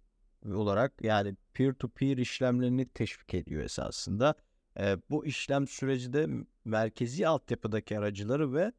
olarak 0.51 0.93
yani 1.03 1.35
peer 1.53 1.73
to 1.73 1.89
peer 1.89 2.17
işlemlerini 2.17 2.85
teşvik 2.85 3.33
ediyor 3.33 3.63
esasında. 3.63 4.35
E, 4.79 4.97
bu 5.09 5.25
işlem 5.25 5.67
süreci 5.67 6.13
de 6.13 6.27
merkezi 6.65 7.27
altyapıdaki 7.27 8.00
aracıları 8.00 8.53
ve 8.53 8.71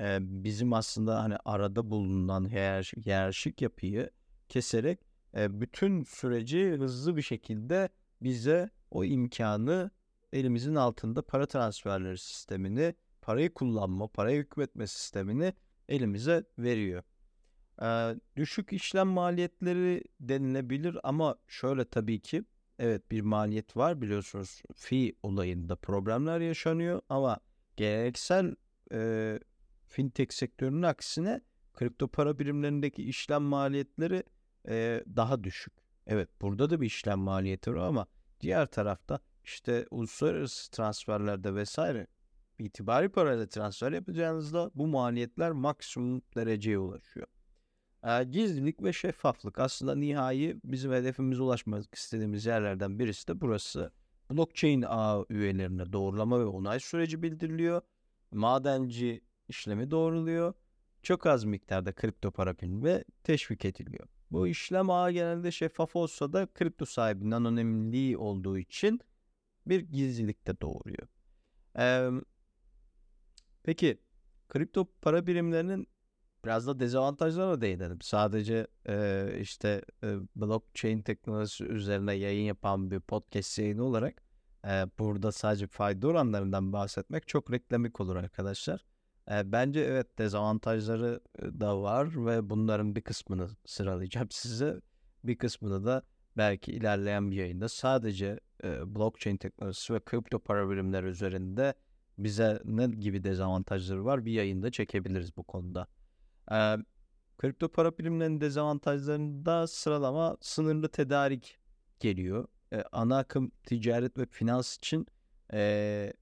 e, 0.00 0.18
bizim 0.20 0.72
aslında 0.72 1.22
hani 1.22 1.36
arada 1.44 1.90
bulunan 1.90 2.50
hiyerarşik, 2.50 3.06
hiyerarşik 3.06 3.62
yapıyı 3.62 4.10
keserek 4.48 5.00
e, 5.36 5.60
bütün 5.60 6.04
süreci 6.04 6.70
hızlı 6.70 7.16
bir 7.16 7.22
şekilde 7.22 7.88
bize 8.22 8.70
o 8.90 9.04
imkanı 9.04 9.90
elimizin 10.32 10.74
altında 10.74 11.22
para 11.22 11.46
transferleri 11.46 12.18
sistemini, 12.18 12.94
parayı 13.22 13.54
kullanma, 13.54 14.08
parayı 14.08 14.42
hükmetme 14.42 14.86
sistemini 14.86 15.52
elimize 15.88 16.44
veriyor. 16.58 17.02
Ee, 17.82 18.14
düşük 18.36 18.72
işlem 18.72 19.08
maliyetleri 19.08 20.04
denilebilir 20.20 20.98
ama 21.02 21.36
şöyle 21.48 21.84
tabii 21.84 22.20
ki 22.20 22.44
evet 22.78 23.10
bir 23.10 23.20
maliyet 23.20 23.76
var 23.76 24.02
biliyorsunuz 24.02 24.62
fi 24.74 25.16
olayında 25.22 25.76
problemler 25.76 26.40
yaşanıyor 26.40 27.00
ama 27.08 27.38
geleneksel 27.76 28.54
e, 28.92 29.40
fintech 29.86 30.32
sektörünün 30.32 30.82
aksine 30.82 31.40
kripto 31.74 32.08
para 32.08 32.38
birimlerindeki 32.38 33.02
işlem 33.02 33.42
maliyetleri 33.42 34.22
e, 34.68 35.04
daha 35.16 35.44
düşük. 35.44 35.72
Evet 36.06 36.28
burada 36.40 36.70
da 36.70 36.80
bir 36.80 36.86
işlem 36.86 37.18
maliyeti 37.18 37.74
var 37.74 37.86
ama 37.86 38.06
diğer 38.40 38.66
tarafta 38.66 39.18
işte 39.44 39.86
uluslararası 39.90 40.70
transferlerde 40.70 41.54
vesaire 41.54 42.06
itibari 42.58 43.08
parayla 43.08 43.48
transfer 43.48 43.92
yapacağınızda 43.92 44.70
bu 44.74 44.86
maliyetler 44.86 45.50
maksimum 45.50 46.22
dereceye 46.36 46.78
ulaşıyor. 46.78 47.26
Gizlilik 48.30 48.82
ve 48.82 48.92
şeffaflık 48.92 49.58
aslında 49.58 49.94
nihai 49.94 50.56
bizim 50.64 50.92
hedefimize 50.92 51.42
ulaşmak 51.42 51.94
istediğimiz 51.94 52.46
yerlerden 52.46 52.98
birisi 52.98 53.28
de 53.28 53.40
burası. 53.40 53.92
Blockchain 54.30 54.84
ağ 54.88 55.24
üyelerine 55.30 55.92
doğrulama 55.92 56.40
ve 56.40 56.44
onay 56.44 56.80
süreci 56.80 57.22
bildiriliyor. 57.22 57.82
Madenci 58.32 59.20
işlemi 59.48 59.90
doğruluyor. 59.90 60.54
Çok 61.02 61.26
az 61.26 61.44
miktarda 61.44 61.92
kripto 61.92 62.30
para 62.30 62.54
ve 62.62 63.04
teşvik 63.24 63.64
ediliyor. 63.64 64.08
Bu 64.30 64.46
işlem 64.46 64.90
ağı 64.90 65.10
genelde 65.10 65.50
şeffaf 65.50 65.96
olsa 65.96 66.32
da 66.32 66.46
kripto 66.46 66.84
sahibinin 66.84 67.30
anonimliği 67.30 68.16
olduğu 68.16 68.58
için 68.58 69.00
bir 69.66 69.80
gizlilik 69.80 70.46
de 70.46 70.60
doğuruyor. 70.60 71.08
Ee, 71.78 72.10
peki 73.62 73.98
kripto 74.48 74.88
para 75.02 75.26
birimlerinin 75.26 75.86
biraz 76.44 76.66
da 76.66 76.80
dezavantajlarına 76.80 77.60
değinelim. 77.60 78.00
Sadece 78.00 78.66
e, 78.88 79.28
işte 79.40 79.82
e, 80.04 80.16
blockchain 80.36 81.02
teknolojisi 81.02 81.64
üzerine 81.64 82.14
yayın 82.14 82.44
yapan 82.44 82.90
bir 82.90 83.00
podcast 83.00 83.58
yayını 83.58 83.84
olarak 83.84 84.22
e, 84.66 84.86
burada 84.98 85.32
sadece 85.32 85.66
fayda 85.66 86.08
oranlarından 86.08 86.72
bahsetmek 86.72 87.28
çok 87.28 87.52
reklamik 87.52 88.00
olur 88.00 88.16
arkadaşlar. 88.16 88.84
E, 89.30 89.52
bence 89.52 89.80
evet 89.80 90.18
dezavantajları 90.18 91.20
da 91.40 91.82
var 91.82 92.26
ve 92.26 92.50
bunların 92.50 92.96
bir 92.96 93.02
kısmını 93.02 93.48
sıralayacağım 93.66 94.28
size. 94.30 94.80
Bir 95.24 95.38
kısmını 95.38 95.84
da 95.84 96.02
belki 96.36 96.72
ilerleyen 96.72 97.30
bir 97.30 97.36
yayında 97.36 97.68
sadece 97.68 98.40
e, 98.64 98.94
blockchain 98.94 99.36
teknolojisi 99.36 99.94
ve 99.94 100.00
kripto 100.00 100.38
para 100.38 100.70
birimleri 100.70 101.06
üzerinde 101.06 101.74
bize 102.18 102.60
ne 102.64 102.86
gibi 102.86 103.24
dezavantajları 103.24 104.04
var 104.04 104.24
bir 104.24 104.32
yayında 104.32 104.70
çekebiliriz 104.70 105.36
bu 105.36 105.44
konuda. 105.44 105.86
E, 106.50 106.76
kripto 107.38 107.68
para 107.68 107.98
birimlerinin 107.98 108.40
dezavantajlarında 108.40 109.66
sıralama 109.66 110.36
sınırlı 110.40 110.88
tedarik 110.88 111.58
geliyor. 112.00 112.48
E, 112.72 112.84
ana 112.92 113.18
akım 113.18 113.50
ticaret 113.66 114.18
ve 114.18 114.26
finans 114.26 114.76
için 114.76 115.06
e, 115.52 116.12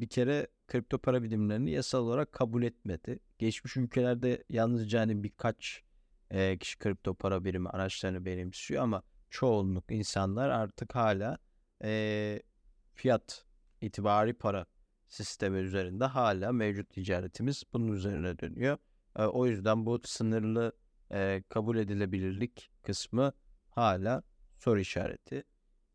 bir 0.00 0.08
kere 0.08 0.46
kripto 0.68 0.98
para 0.98 1.22
birimlerini 1.22 1.70
yasal 1.70 2.06
olarak 2.06 2.32
kabul 2.32 2.62
etmedi. 2.62 3.18
Geçmiş 3.38 3.76
ülkelerde 3.76 4.44
yalnızca 4.48 5.00
hani 5.00 5.22
birkaç 5.24 5.82
e, 6.30 6.58
kişi 6.58 6.78
kripto 6.78 7.14
para 7.14 7.44
birimi 7.44 7.68
araçlarını 7.68 8.24
benimsiyor 8.24 8.82
ama 8.82 9.02
çoğunluk 9.30 9.84
insanlar 9.90 10.50
artık 10.50 10.94
hala 10.94 11.38
e, 11.84 12.42
fiyat 12.94 13.44
itibari 13.80 14.34
para 14.34 14.66
sistemi 15.08 15.58
üzerinde 15.58 16.04
hala 16.04 16.52
mevcut 16.52 16.90
ticaretimiz 16.90 17.64
bunun 17.72 17.92
üzerine 17.92 18.38
dönüyor. 18.38 18.78
O 19.18 19.46
yüzden 19.46 19.86
bu 19.86 20.00
sınırlı 20.04 20.72
e, 21.12 21.42
kabul 21.48 21.76
edilebilirlik 21.76 22.70
kısmı 22.82 23.32
hala 23.70 24.22
soru 24.58 24.80
işareti. 24.80 25.44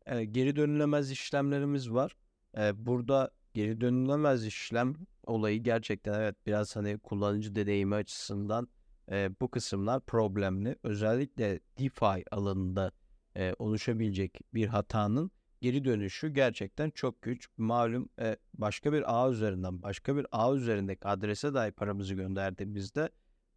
E, 0.06 0.24
geri 0.24 0.56
dönülemez 0.56 1.10
işlemlerimiz 1.10 1.92
var. 1.92 2.16
E, 2.58 2.86
burada 2.86 3.30
geri 3.54 3.80
dönülemez 3.80 4.46
işlem 4.46 4.94
olayı 5.26 5.62
gerçekten 5.62 6.14
evet 6.14 6.36
biraz 6.46 6.76
hani 6.76 6.98
kullanıcı 6.98 7.54
deneyimi 7.54 7.94
açısından 7.94 8.68
e, 9.10 9.30
bu 9.40 9.50
kısımlar 9.50 10.00
problemli. 10.00 10.76
Özellikle 10.82 11.60
DeFi 11.78 12.24
alanında 12.30 12.92
e, 13.36 13.54
oluşabilecek 13.58 14.40
bir 14.54 14.66
hatanın 14.66 15.30
geri 15.62 15.84
dönüşü 15.84 16.28
gerçekten 16.28 16.90
çok 16.90 17.22
güç. 17.22 17.48
Malum 17.56 18.08
e, 18.20 18.36
başka 18.54 18.92
bir 18.92 19.04
ağ 19.06 19.30
üzerinden 19.30 19.82
başka 19.82 20.16
bir 20.16 20.26
ağ 20.32 20.54
üzerindeki 20.54 21.08
adrese 21.08 21.54
dahi 21.54 21.70
paramızı 21.70 22.14
gönderdiğimizde 22.14 23.10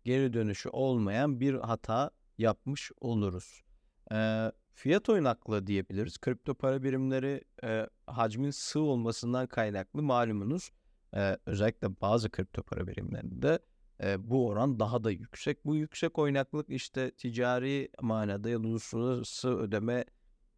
geri 0.03 0.33
dönüşü 0.33 0.69
olmayan 0.69 1.39
bir 1.39 1.53
hata 1.53 2.11
yapmış 2.37 2.91
oluruz. 3.01 3.63
E, 4.11 4.51
fiyat 4.73 5.09
oynaklığı 5.09 5.67
diyebiliriz. 5.67 6.17
Kripto 6.17 6.53
para 6.53 6.83
birimleri 6.83 7.43
e, 7.63 7.89
hacmin 8.07 8.51
sığ 8.51 8.79
olmasından 8.79 9.47
kaynaklı 9.47 10.03
malumunuz. 10.03 10.71
E, 11.13 11.37
özellikle 11.45 12.01
bazı 12.01 12.29
kripto 12.29 12.63
para 12.63 12.87
birimlerinde 12.87 13.59
e, 14.03 14.29
bu 14.29 14.47
oran 14.47 14.79
daha 14.79 15.03
da 15.03 15.11
yüksek. 15.11 15.65
Bu 15.65 15.75
yüksek 15.75 16.19
oynaklık 16.19 16.69
işte 16.69 17.11
ticari 17.11 17.89
manada 18.01 18.49
ya 18.49 18.63
da 18.63 18.67
uluslararası 18.67 19.57
ödeme 19.57 20.05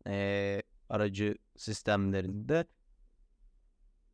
e, 0.08 0.62
aracı 0.90 1.36
sistemlerinde 1.58 2.66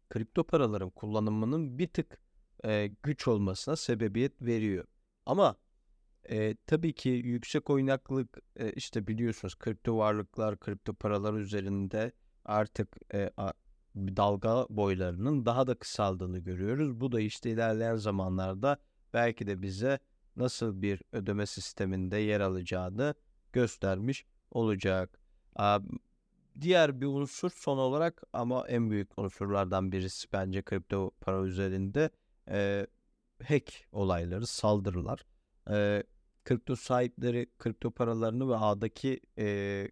kripto 0.09 0.43
paraların 0.43 0.89
kullanımının 0.89 1.79
bir 1.79 1.87
tık 1.87 2.21
e, 2.65 2.91
güç 3.03 3.27
olmasına 3.27 3.75
sebebiyet 3.75 4.41
veriyor. 4.41 4.85
Ama 5.25 5.55
e, 6.29 6.55
tabii 6.67 6.93
ki 6.93 7.09
yüksek 7.09 7.69
oynaklık 7.69 8.39
e, 8.55 8.71
işte 8.71 9.07
biliyorsunuz 9.07 9.55
kripto 9.55 9.97
varlıklar, 9.97 10.59
kripto 10.59 10.93
paralar 10.93 11.33
üzerinde 11.33 12.11
artık 12.45 13.13
e, 13.13 13.31
a, 13.37 13.51
dalga 13.95 14.65
boylarının 14.69 15.45
daha 15.45 15.67
da 15.67 15.75
kısaldığını 15.75 16.39
görüyoruz. 16.39 17.01
Bu 17.01 17.11
da 17.11 17.19
işte 17.19 17.49
ilerleyen 17.49 17.95
zamanlarda 17.95 18.77
belki 19.13 19.47
de 19.47 19.61
bize 19.61 19.99
nasıl 20.35 20.81
bir 20.81 21.01
ödeme 21.11 21.45
sisteminde 21.45 22.17
yer 22.17 22.39
alacağını 22.39 23.15
göstermiş 23.53 24.25
olacak. 24.51 25.19
Diğer 26.62 27.01
bir 27.01 27.05
unsur 27.05 27.50
son 27.50 27.77
olarak 27.77 28.24
ama 28.33 28.67
en 28.67 28.89
büyük 28.89 29.19
unsurlardan 29.19 29.91
birisi 29.91 30.27
bence 30.33 30.62
kripto 30.62 31.12
para 31.22 31.41
üzerinde 31.41 32.10
e, 32.50 32.88
hack 33.43 33.74
olayları, 33.91 34.48
saldırılar. 34.48 35.25
E, 35.69 36.03
kripto 36.45 36.75
sahipleri 36.75 37.50
kripto 37.60 37.91
paralarını 37.91 38.50
ve 38.50 38.55
ağdaki 38.55 39.19
e, 39.38 39.88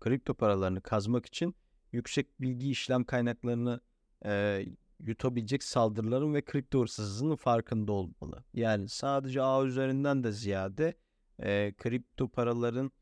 kripto 0.00 0.34
paralarını 0.34 0.80
kazmak 0.80 1.26
için 1.26 1.54
yüksek 1.92 2.40
bilgi 2.40 2.70
işlem 2.70 3.04
kaynaklarını 3.04 3.80
e, 4.24 4.64
yutabilecek 5.00 5.62
saldırıların 5.62 6.34
ve 6.34 6.44
kripto 6.44 6.80
hırsızlığının 6.80 7.36
farkında 7.36 7.92
olmalı. 7.92 8.44
Yani 8.54 8.88
sadece 8.88 9.42
ağ 9.42 9.64
üzerinden 9.64 10.24
de 10.24 10.32
ziyade 10.32 10.94
e, 11.38 11.74
kripto 11.78 12.28
paraların 12.28 12.92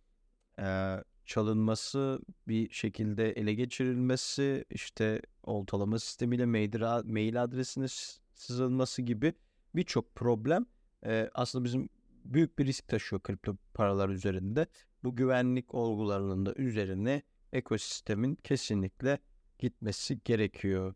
e, 0.58 0.98
çalınması, 1.32 2.20
bir 2.48 2.70
şekilde 2.70 3.30
ele 3.32 3.54
geçirilmesi, 3.54 4.64
işte 4.70 5.22
oltalama 5.42 5.98
sistemiyle 5.98 6.46
mail, 6.46 7.42
adresine 7.42 7.86
sızılması 8.34 9.02
gibi 9.02 9.34
birçok 9.74 10.14
problem 10.14 10.66
e, 11.06 11.30
aslında 11.34 11.64
bizim 11.64 11.88
büyük 12.24 12.58
bir 12.58 12.66
risk 12.66 12.88
taşıyor 12.88 13.22
kripto 13.22 13.56
paralar 13.74 14.08
üzerinde. 14.08 14.66
Bu 15.04 15.16
güvenlik 15.16 15.74
olgularının 15.74 16.46
da 16.46 16.54
üzerine 16.54 17.22
ekosistemin 17.52 18.34
kesinlikle 18.34 19.18
gitmesi 19.58 20.20
gerekiyor. 20.24 20.94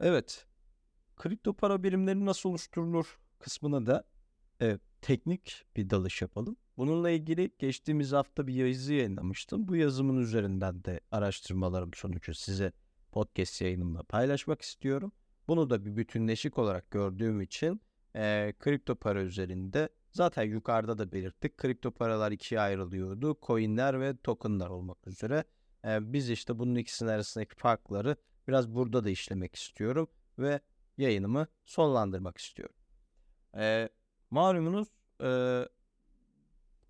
Evet, 0.00 0.46
kripto 1.16 1.52
para 1.52 1.82
birimleri 1.82 2.26
nasıl 2.26 2.48
oluşturulur 2.48 3.18
kısmına 3.38 3.86
da 3.86 4.04
evet, 4.60 4.80
teknik 5.02 5.64
bir 5.76 5.90
dalış 5.90 6.22
yapalım. 6.22 6.56
Bununla 6.76 7.10
ilgili 7.10 7.50
geçtiğimiz 7.58 8.12
hafta 8.12 8.46
bir 8.46 8.54
yazı 8.54 8.94
yayınlamıştım. 8.94 9.68
Bu 9.68 9.76
yazımın 9.76 10.16
üzerinden 10.16 10.84
de 10.84 11.00
araştırmalarım 11.10 11.90
sonucu 11.94 12.34
size 12.34 12.72
podcast 13.12 13.60
yayınımla 13.60 14.02
paylaşmak 14.02 14.62
istiyorum. 14.62 15.12
Bunu 15.48 15.70
da 15.70 15.84
bir 15.84 15.96
bütünleşik 15.96 16.58
olarak 16.58 16.90
gördüğüm 16.90 17.40
için 17.40 17.80
e, 18.16 18.52
kripto 18.58 18.94
para 18.94 19.22
üzerinde 19.22 19.88
zaten 20.10 20.42
yukarıda 20.42 20.98
da 20.98 21.12
belirttik. 21.12 21.56
Kripto 21.56 21.90
paralar 21.90 22.32
ikiye 22.32 22.60
ayrılıyordu. 22.60 23.38
Coinler 23.42 24.00
ve 24.00 24.16
tokenlar 24.16 24.70
olmak 24.70 25.06
üzere. 25.06 25.44
E, 25.84 26.12
biz 26.12 26.30
işte 26.30 26.58
bunun 26.58 26.74
ikisinin 26.74 27.10
arasındaki 27.10 27.56
farkları 27.56 28.16
biraz 28.48 28.74
burada 28.74 29.04
da 29.04 29.10
işlemek 29.10 29.54
istiyorum 29.54 30.08
ve 30.38 30.60
yayınımı 30.96 31.46
sonlandırmak 31.64 32.38
istiyorum. 32.38 32.76
E, 33.56 33.88
malumunuz 34.30 34.88
e, 35.22 35.28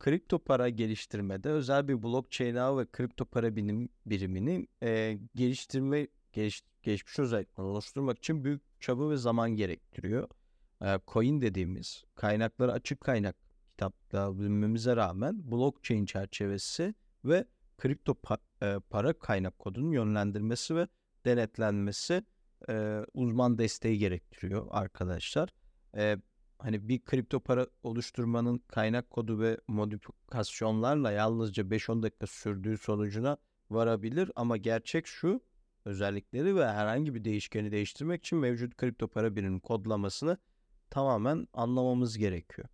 kripto 0.06 0.38
para 0.38 0.68
geliştirmede 0.68 1.48
özel 1.48 1.88
bir 1.88 2.02
blockchain 2.02 2.54
ağı 2.54 2.78
ve 2.78 2.86
kripto 2.86 3.24
para 3.24 3.56
binim, 3.56 3.88
birimini 4.06 4.66
e, 4.82 5.18
geliştirme 5.34 6.08
geliş, 6.32 6.62
geçmiş 6.82 7.18
özelliklerini 7.18 7.70
oluşturmak 7.70 8.18
için 8.18 8.44
büyük 8.44 8.62
çaba 8.80 9.10
ve 9.10 9.16
zaman 9.16 9.50
gerektiriyor. 9.50 10.28
E, 10.82 10.98
coin 11.06 11.40
dediğimiz 11.40 12.04
kaynakları 12.14 12.72
açık 12.72 13.00
kaynak 13.00 13.36
kitapta 13.70 14.38
bilmemize 14.38 14.96
rağmen 14.96 15.50
blockchain 15.50 16.06
çerçevesi 16.06 16.94
ve 17.24 17.44
kripto 17.78 18.14
pa, 18.14 18.38
e, 18.62 18.76
para 18.90 19.12
kaynak 19.12 19.58
kodunun 19.58 19.92
yönlendirmesi 19.92 20.76
ve 20.76 20.88
denetlenmesi 21.24 22.24
e, 22.68 23.00
uzman 23.14 23.58
desteği 23.58 23.98
gerektiriyor 23.98 24.66
arkadaşlar. 24.70 25.48
E, 25.96 26.16
hani 26.58 26.88
bir 26.88 27.04
kripto 27.04 27.40
para 27.40 27.66
oluşturmanın 27.82 28.58
kaynak 28.68 29.10
kodu 29.10 29.40
ve 29.40 29.58
modifikasyonlarla 29.68 31.10
yalnızca 31.10 31.62
5-10 31.62 32.02
dakika 32.02 32.26
sürdüğü 32.26 32.78
sonucuna 32.78 33.36
varabilir 33.70 34.30
ama 34.36 34.56
gerçek 34.56 35.06
şu 35.06 35.40
özellikleri 35.84 36.56
ve 36.56 36.68
herhangi 36.68 37.14
bir 37.14 37.24
değişkeni 37.24 37.72
değiştirmek 37.72 38.20
için 38.20 38.38
mevcut 38.38 38.76
kripto 38.76 39.08
para 39.08 39.36
birinin 39.36 39.60
kodlamasını 39.60 40.38
tamamen 40.90 41.48
anlamamız 41.52 42.18
gerekiyor. 42.18 42.68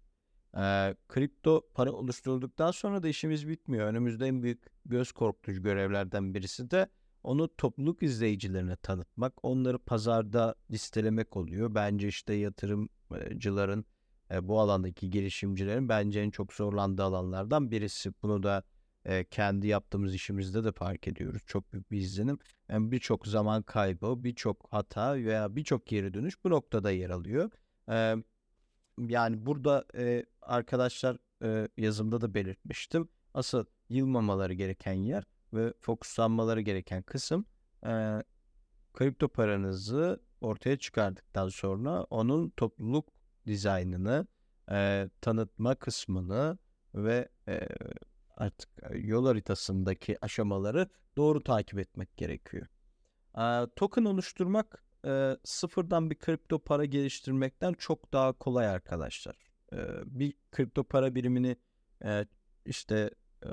Ee, 0.56 0.94
kripto 1.08 1.68
para 1.74 1.92
oluşturulduktan 1.92 2.70
sonra 2.70 3.02
da 3.02 3.08
işimiz 3.08 3.48
bitmiyor. 3.48 3.86
Önümüzde 3.86 4.26
en 4.26 4.42
büyük 4.42 4.62
göz 4.84 5.12
korkutucu 5.12 5.62
görevlerden 5.62 6.34
birisi 6.34 6.70
de 6.70 6.88
onu 7.22 7.56
topluluk 7.56 8.02
izleyicilerine 8.02 8.76
tanıtmak, 8.76 9.44
onları 9.44 9.78
pazarda 9.78 10.54
listelemek 10.70 11.36
oluyor. 11.36 11.74
Bence 11.74 12.08
işte 12.08 12.34
yatırımcıların, 12.34 13.84
e, 14.30 14.48
bu 14.48 14.60
alandaki 14.60 15.10
girişimcilerin 15.10 15.88
bence 15.88 16.20
en 16.20 16.30
çok 16.30 16.52
zorlandığı 16.52 17.02
alanlardan 17.02 17.70
birisi. 17.70 18.12
Bunu 18.22 18.42
da 18.42 18.62
e, 19.04 19.24
kendi 19.24 19.66
yaptığımız 19.66 20.14
işimizde 20.14 20.64
de 20.64 20.72
fark 20.72 21.08
ediyoruz. 21.08 21.42
Çok 21.46 21.72
büyük 21.72 21.90
bir 21.90 21.98
izlenim. 21.98 22.38
Yani 22.68 22.92
birçok 22.92 23.26
zaman 23.26 23.62
kaybı, 23.62 24.24
birçok 24.24 24.66
hata 24.70 25.14
veya 25.14 25.56
birçok 25.56 25.86
geri 25.86 26.14
dönüş 26.14 26.44
bu 26.44 26.50
noktada 26.50 26.90
yer 26.90 27.10
alıyor. 27.10 27.50
E, 27.88 28.16
yani 28.98 29.46
burada 29.46 29.84
arkadaşlar 30.42 31.16
yazımda 31.76 32.20
da 32.20 32.34
belirtmiştim. 32.34 33.08
Asıl 33.34 33.64
yılmamaları 33.88 34.52
gereken 34.52 34.92
yer 34.92 35.24
ve 35.52 35.72
fokuslanmaları 35.80 36.60
gereken 36.60 37.02
kısım 37.02 37.44
e, 37.86 38.22
kripto 38.94 39.28
paranızı 39.28 40.20
ortaya 40.40 40.78
çıkardıktan 40.78 41.48
sonra 41.48 42.04
onun 42.04 42.50
topluluk 42.50 43.08
dizaynını 43.46 44.26
e, 44.70 45.08
tanıtma 45.20 45.74
kısmını 45.74 46.58
ve 46.94 47.28
e, 47.48 47.68
artık 48.36 48.70
yol 48.94 49.26
haritasındaki 49.26 50.24
aşamaları 50.24 50.88
doğru 51.16 51.42
takip 51.42 51.78
etmek 51.78 52.16
gerekiyor. 52.16 52.66
E, 53.38 53.66
token 53.76 54.04
oluşturmak 54.04 54.84
e, 55.06 55.36
sıfırdan 55.44 56.10
bir 56.10 56.18
kripto 56.18 56.58
para 56.58 56.84
geliştirmekten 56.84 57.72
çok 57.72 58.12
daha 58.12 58.32
kolay 58.32 58.66
arkadaşlar. 58.68 59.36
E, 59.72 59.76
bir 60.06 60.34
kripto 60.52 60.84
para 60.84 61.14
birimini 61.14 61.56
e, 62.04 62.26
işte 62.66 63.10
e, 63.44 63.48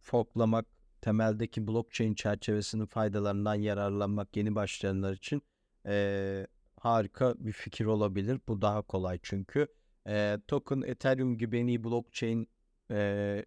forklamak, 0.00 0.66
temeldeki 1.02 1.66
blockchain 1.66 2.14
çerçevesinin 2.14 2.86
faydalarından 2.86 3.54
yararlanmak 3.54 4.36
yeni 4.36 4.54
başlayanlar 4.54 5.12
için 5.12 5.42
e, 5.86 6.46
harika 6.80 7.34
bir 7.38 7.52
fikir 7.52 7.84
olabilir. 7.84 8.40
Bu 8.48 8.62
daha 8.62 8.82
kolay 8.82 9.18
çünkü 9.22 9.66
e, 10.06 10.38
token 10.48 10.82
Ethereum 10.86 11.38
gibi 11.38 11.58
en 11.58 11.66
iyi 11.66 11.84
blockchain 11.84 12.48
e, 12.90 13.44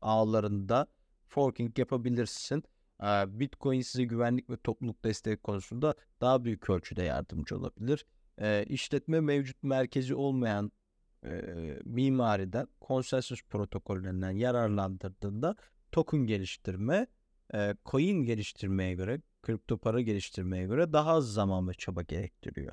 ağlarında 0.00 0.86
forking 1.26 1.78
yapabilirsin. 1.78 2.62
E, 3.02 3.40
Bitcoin 3.40 3.80
size 3.80 4.04
güvenlik 4.04 4.50
ve 4.50 4.56
topluluk 4.56 5.04
destek 5.04 5.42
konusunda 5.42 5.94
daha 6.20 6.44
büyük 6.44 6.70
ölçüde 6.70 7.02
yardımcı 7.02 7.56
olabilir. 7.58 8.06
E, 8.40 8.64
işletme 8.68 9.20
mevcut 9.20 9.62
merkezi 9.62 10.14
olmayan 10.14 10.72
e, 11.24 11.30
mimariden 11.84 12.68
konsensus 12.80 13.42
protokollerinden 13.42 14.30
yararlandırdığında 14.30 15.56
token 15.92 16.20
geliştirme 16.20 17.06
e, 17.54 17.74
coin 17.84 18.22
geliştirmeye 18.22 18.94
göre 18.94 19.20
kripto 19.42 19.78
para 19.78 20.00
geliştirmeye 20.00 20.66
göre 20.66 20.92
daha 20.92 21.10
az 21.10 21.32
zaman 21.32 21.68
ve 21.68 21.74
çaba 21.74 22.02
gerektiriyor. 22.02 22.72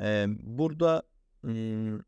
E, 0.00 0.26
burada 0.28 1.02
hmm, 1.40 2.00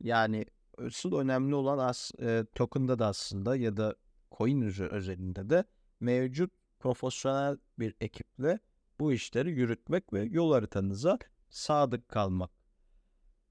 yani 0.00 0.46
asıl 0.78 1.12
önemli 1.18 1.54
olan 1.54 1.78
as, 1.78 2.10
e, 2.20 2.46
token'da 2.54 2.98
da 2.98 3.06
aslında 3.06 3.56
ya 3.56 3.76
da 3.76 3.94
coin 4.38 4.62
özelinde 4.90 5.50
de 5.50 5.64
mevcut 6.00 6.52
profesyonel 6.80 7.58
bir 7.78 7.94
ekiple 8.00 8.58
bu 9.00 9.12
işleri 9.12 9.50
yürütmek 9.50 10.12
ve 10.12 10.22
yol 10.22 10.52
haritanıza 10.52 11.18
sadık 11.48 12.08
kalmak. 12.08 12.50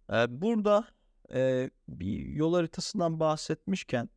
E, 0.09 0.41
burada 0.41 0.87
e, 1.33 1.69
bir 1.87 2.25
yol 2.25 2.53
haritasından 2.53 3.19
bahsetmişken 3.19 4.09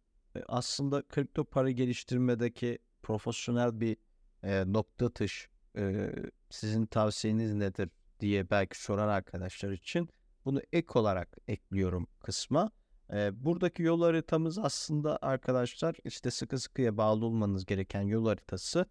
aslında 0.48 1.02
kripto 1.02 1.44
para 1.44 1.70
geliştirmedeki 1.70 2.78
profesyonel 3.02 3.80
bir 3.80 3.96
e, 4.42 4.72
nokta 4.72 5.06
atış 5.06 5.48
e, 5.78 6.12
sizin 6.50 6.86
tavsiyeniz 6.86 7.54
nedir 7.54 7.90
diye 8.20 8.50
belki 8.50 8.82
soran 8.82 9.08
arkadaşlar 9.08 9.72
için 9.72 10.08
bunu 10.44 10.60
ek 10.72 10.98
olarak 10.98 11.36
ekliyorum 11.48 12.06
kısma. 12.20 12.70
E, 13.12 13.44
buradaki 13.44 13.82
yol 13.82 14.02
haritamız 14.02 14.58
aslında 14.58 15.18
arkadaşlar 15.22 15.96
işte 16.04 16.30
sıkı 16.30 16.58
sıkıya 16.58 16.96
bağlı 16.96 17.26
olmanız 17.26 17.66
gereken 17.66 18.02
yol 18.02 18.26
haritası. 18.26 18.86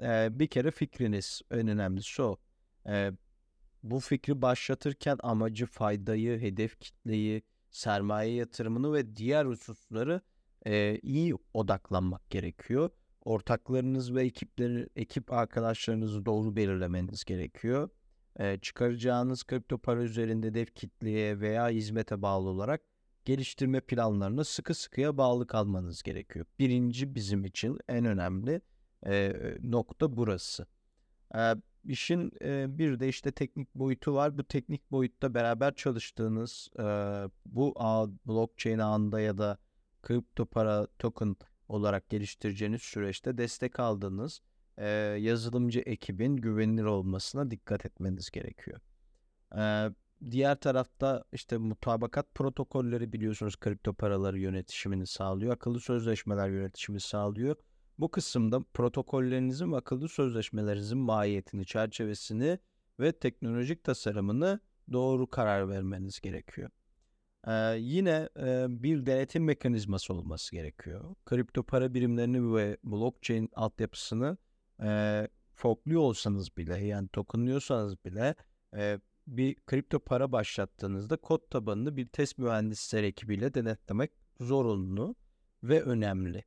E, 0.00 0.38
bir 0.38 0.46
kere 0.46 0.70
fikriniz 0.70 1.42
en 1.50 1.68
önemlisi 1.68 2.22
o. 2.22 2.36
E, 2.86 3.12
bu 3.82 4.00
fikri 4.00 4.42
başlatırken 4.42 5.18
amacı, 5.22 5.66
faydayı, 5.66 6.40
hedef 6.40 6.80
kitleyi, 6.80 7.42
sermaye 7.70 8.34
yatırımını 8.34 8.92
ve 8.92 9.16
diğer 9.16 9.46
hususları 9.46 10.20
e, 10.66 10.98
iyi 11.02 11.34
odaklanmak 11.54 12.30
gerekiyor. 12.30 12.90
Ortaklarınız 13.24 14.14
ve 14.14 14.22
ekipleri, 14.22 14.88
ekip 14.96 15.32
arkadaşlarınızı 15.32 16.26
doğru 16.26 16.56
belirlemeniz 16.56 17.24
gerekiyor. 17.24 17.88
E, 18.38 18.58
çıkaracağınız 18.58 19.44
kripto 19.44 19.78
para 19.78 20.02
üzerinde 20.02 20.46
hedef 20.46 20.74
kitleye 20.74 21.40
veya 21.40 21.68
hizmete 21.68 22.22
bağlı 22.22 22.48
olarak 22.48 22.80
geliştirme 23.24 23.80
planlarına 23.80 24.44
sıkı 24.44 24.74
sıkıya 24.74 25.16
bağlı 25.16 25.46
kalmanız 25.46 26.02
gerekiyor. 26.02 26.46
Birinci 26.58 27.14
bizim 27.14 27.44
için 27.44 27.78
en 27.88 28.04
önemli 28.04 28.60
e, 29.06 29.34
nokta 29.62 30.16
burası. 30.16 30.66
E, 31.34 31.54
işin 31.84 32.32
e, 32.42 32.78
bir 32.78 33.00
de 33.00 33.08
işte 33.08 33.32
teknik 33.32 33.74
boyutu 33.74 34.14
var. 34.14 34.38
Bu 34.38 34.44
teknik 34.44 34.90
boyutta 34.90 35.34
beraber 35.34 35.74
çalıştığınız 35.74 36.68
e, 36.78 36.82
bu 37.46 37.72
ağ, 37.76 38.06
blockchain 38.26 38.78
ağında 38.78 39.20
ya 39.20 39.38
da 39.38 39.58
kripto 40.06 40.46
para 40.46 40.86
token 40.98 41.36
olarak 41.68 42.08
geliştireceğiniz 42.08 42.82
süreçte 42.82 43.38
destek 43.38 43.80
aldığınız 43.80 44.40
e, 44.78 44.88
yazılımcı 45.20 45.80
ekibin 45.80 46.36
güvenilir 46.36 46.84
olmasına 46.84 47.50
dikkat 47.50 47.86
etmeniz 47.86 48.30
gerekiyor. 48.30 48.80
E, 49.56 49.90
diğer 50.30 50.60
tarafta 50.60 51.24
işte 51.32 51.56
mutabakat 51.56 52.34
protokolleri 52.34 53.12
biliyorsunuz 53.12 53.56
kripto 53.56 53.92
paraları 53.94 54.38
yönetişimini 54.38 55.06
sağlıyor. 55.06 55.52
Akıllı 55.52 55.80
sözleşmeler 55.80 56.48
yönetişimi 56.48 57.00
sağlıyor. 57.00 57.56
Bu 57.98 58.10
kısımda 58.10 58.60
protokollerinizin 58.74 59.72
ve 59.72 59.76
akıllı 59.76 60.08
sözleşmelerinizin 60.08 60.98
mahiyetini, 60.98 61.66
çerçevesini 61.66 62.58
ve 63.00 63.12
teknolojik 63.12 63.84
tasarımını 63.84 64.60
doğru 64.92 65.30
karar 65.30 65.68
vermeniz 65.68 66.20
gerekiyor. 66.20 66.70
Ee, 67.46 67.76
yine 67.78 68.28
e, 68.38 68.66
bir 68.68 69.06
denetim 69.06 69.44
mekanizması 69.44 70.14
olması 70.14 70.52
gerekiyor. 70.52 71.14
Kripto 71.26 71.62
para 71.62 71.94
birimlerini 71.94 72.54
ve 72.54 72.76
blockchain 72.84 73.50
altyapısını 73.54 74.36
e, 74.82 75.28
forkluyor 75.54 76.00
olsanız 76.00 76.56
bile 76.56 76.78
yani 76.78 77.08
tokenlıyorsanız 77.08 78.04
bile 78.04 78.34
e, 78.76 79.00
bir 79.26 79.54
kripto 79.54 79.98
para 79.98 80.32
başlattığınızda 80.32 81.16
kod 81.16 81.50
tabanını 81.50 81.96
bir 81.96 82.08
test 82.08 82.38
mühendisleri 82.38 83.06
ekibiyle 83.06 83.54
denetlemek 83.54 84.10
zorunlu 84.40 85.14
ve 85.62 85.82
önemli. 85.82 86.44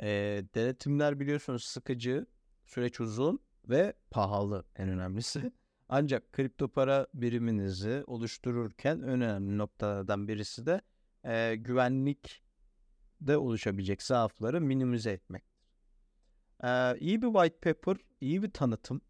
E, 0.00 0.08
denetimler 0.54 1.20
biliyorsunuz 1.20 1.64
sıkıcı, 1.64 2.26
süreç 2.64 3.00
uzun 3.00 3.40
ve 3.68 3.94
pahalı 4.10 4.64
en 4.76 4.88
önemlisi. 4.88 5.52
Ancak 5.88 6.32
kripto 6.32 6.68
para 6.68 7.06
biriminizi 7.14 8.04
oluştururken 8.06 9.02
önemli 9.02 9.58
noktalardan 9.58 10.28
birisi 10.28 10.66
de 10.66 10.80
e, 11.24 11.54
güvenlik 11.56 12.42
de 13.20 13.36
oluşabilecek 13.36 14.02
zaafları 14.02 14.60
minimize 14.60 15.10
etmektir. 15.10 15.54
E, 16.64 16.98
iyi 16.98 17.22
bir 17.22 17.32
white 17.32 17.72
paper, 17.72 17.96
iyi 18.20 18.42
bir 18.42 18.50
tanıtım 18.50 19.00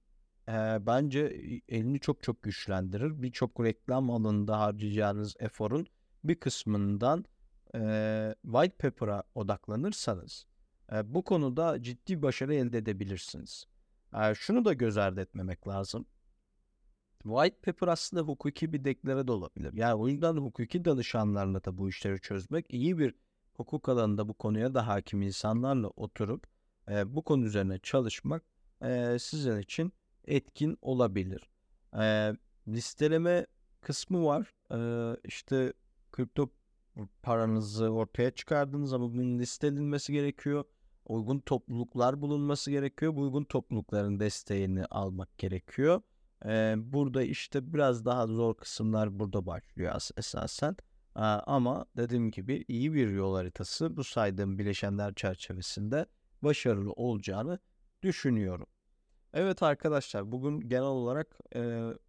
e, 0.49 0.53
bence 0.87 1.21
elini 1.69 2.01
çok 2.01 2.23
çok 2.23 2.43
güçlendirir. 2.43 3.23
Birçok 3.23 3.61
reklam 3.65 4.11
alanında 4.11 4.61
harcayacağınız 4.61 5.35
eforun 5.41 5.87
bir 6.25 6.35
kısmından 6.35 7.25
e, 7.75 8.35
white 8.43 8.77
paper'a 8.77 9.23
odaklanırsanız 9.35 10.47
e, 10.93 11.15
bu 11.15 11.25
konuda 11.25 11.83
ciddi 11.83 12.23
başarı 12.23 12.55
elde 12.55 12.79
edebilirsiniz. 12.79 13.67
E, 14.15 14.35
şunu 14.35 14.65
da 14.65 14.73
göz 14.73 14.97
ardı 14.97 15.21
etmemek 15.21 15.69
lazım. 15.69 16.07
White 17.25 17.57
paper 17.57 17.89
aslında 17.89 18.23
hukuki 18.23 18.73
bir 18.73 18.85
deklare 18.85 19.27
de 19.27 19.33
olabilir. 19.33 19.73
Yani 19.73 19.95
o 19.95 20.09
yüzden 20.09 20.37
hukuki 20.37 20.85
danışanlarla 20.85 21.65
da 21.65 21.79
bu 21.79 21.89
işleri 21.89 22.21
çözmek, 22.21 22.67
iyi 22.75 22.99
bir 22.99 23.15
hukuk 23.55 23.89
alanında 23.89 24.29
bu 24.29 24.35
konuya 24.35 24.75
da 24.75 24.87
hakim 24.87 25.23
insanlarla 25.23 25.89
oturup 25.89 26.47
e, 26.89 27.15
bu 27.15 27.23
konu 27.23 27.45
üzerine 27.45 27.79
çalışmak 27.79 28.43
e, 28.83 29.17
sizin 29.19 29.59
için 29.59 29.93
etkin 30.25 30.79
olabilir. 30.83 31.51
E, 32.01 32.33
listeleme 32.69 33.47
kısmı 33.81 34.25
var. 34.25 34.55
E, 34.73 34.79
işte 35.25 35.73
kripto 36.13 36.51
paranızı 37.23 37.89
ortaya 37.89 38.31
çıkardınız 38.31 38.93
ama 38.93 39.13
bunun 39.13 39.39
listelenmesi 39.39 40.13
gerekiyor. 40.13 40.65
Uygun 41.07 41.39
topluluklar 41.39 42.21
bulunması 42.21 42.71
gerekiyor. 42.71 43.17
Bu 43.17 43.21
uygun 43.21 43.45
toplulukların 43.45 44.21
desteğini 44.21 44.85
almak 44.85 45.39
gerekiyor. 45.39 46.03
Ee, 46.47 46.75
burada 46.77 47.23
işte 47.23 47.73
biraz 47.73 48.05
daha 48.05 48.27
zor 48.27 48.55
kısımlar 48.55 49.19
burada 49.19 49.47
başlıyor 49.47 49.95
esasen. 50.17 50.77
Ee, 51.17 51.21
ama 51.21 51.87
dediğim 51.97 52.31
gibi 52.31 52.65
iyi 52.69 52.93
bir 52.95 53.11
yol 53.11 53.35
haritası 53.37 53.97
bu 53.97 54.05
saydığım 54.05 54.59
bileşenler 54.59 55.15
çerçevesinde 55.15 56.07
başarılı 56.43 56.93
olacağını 56.93 57.59
düşünüyorum. 58.03 58.67
Evet 59.35 59.63
arkadaşlar 59.63 60.33
bugün 60.33 60.61
genel 60.61 60.83
olarak 60.83 61.39
e, 61.57 61.61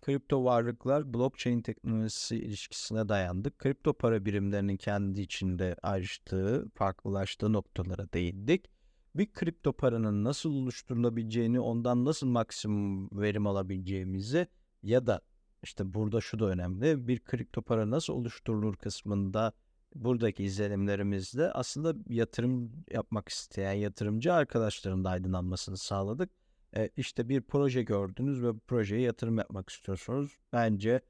kripto 0.02 0.44
varlıklar 0.44 1.14
blockchain 1.14 1.62
teknolojisi 1.62 2.36
ilişkisine 2.38 3.10
dayandık. 3.10 3.60
Kripto 3.60 3.94
para 3.94 4.26
birimlerinin 4.26 4.78
kendi 4.78 5.22
içinde 5.22 5.76
ayrıştığı, 5.84 6.70
farklılaştığı 6.76 7.54
noktalara 7.54 8.14
değindik 8.14 8.75
bir 9.16 9.34
kripto 9.34 9.74
paranın 9.74 10.24
nasıl 10.24 10.50
oluşturulabileceğini, 10.50 11.60
ondan 11.60 12.06
nasıl 12.06 12.28
maksimum 12.28 13.22
verim 13.22 13.48
alabileceğimizi 13.48 14.48
ya 14.84 15.08
da 15.08 15.22
işte 15.64 15.94
burada 15.94 16.22
şu 16.22 16.40
da 16.40 16.46
önemli. 16.46 17.08
Bir 17.08 17.20
kripto 17.20 17.62
para 17.62 17.90
nasıl 17.90 18.14
oluşturulur 18.14 18.76
kısmında 18.76 19.54
buradaki 19.96 20.44
izlenimlerimizde 20.44 21.52
aslında 21.52 21.96
yatırım 22.10 22.72
yapmak 22.92 23.30
isteyen 23.30 23.74
yatırımcı 23.74 24.34
arkadaşların 24.34 25.04
da 25.04 25.10
aydınlanmasını 25.10 25.78
sağladık. 25.78 26.30
E, 26.78 26.90
işte 26.98 27.30
bir 27.30 27.42
proje 27.42 27.84
gördünüz 27.84 28.44
ve 28.44 28.56
bu 28.56 28.60
projeye 28.60 29.02
yatırım 29.02 29.38
yapmak 29.38 29.70
istiyorsunuz. 29.70 30.38
Bence 30.54 31.02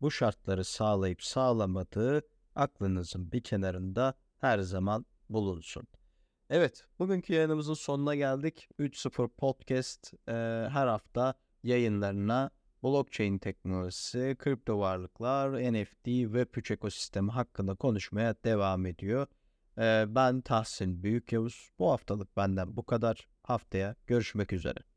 bu 0.00 0.10
şartları 0.10 0.64
sağlayıp 0.64 1.22
sağlamadığı 1.22 2.22
aklınızın 2.54 3.32
bir 3.32 3.42
kenarında 3.42 4.14
her 4.38 4.58
zaman 4.58 5.06
bulunsun. 5.28 5.86
Evet, 6.50 6.86
bugünkü 6.98 7.34
yayınımızın 7.34 7.74
sonuna 7.74 8.14
geldik. 8.14 8.68
3.0 8.78 9.28
Podcast 9.28 10.14
e, 10.28 10.32
her 10.70 10.86
hafta 10.86 11.34
yayınlarına 11.62 12.50
blockchain 12.82 13.38
teknolojisi, 13.38 14.36
kripto 14.38 14.78
varlıklar, 14.78 15.52
NFT, 15.52 16.06
Web3 16.06 16.72
ekosistemi 16.72 17.30
hakkında 17.30 17.74
konuşmaya 17.74 18.34
devam 18.44 18.86
ediyor. 18.86 19.26
E, 19.78 20.04
ben 20.08 20.40
Tahsin 20.40 21.02
Büyük 21.02 21.32
Yavuz. 21.32 21.70
Bu 21.78 21.90
haftalık 21.90 22.36
benden 22.36 22.76
bu 22.76 22.86
kadar. 22.86 23.28
Haftaya 23.42 23.96
görüşmek 24.06 24.52
üzere. 24.52 24.93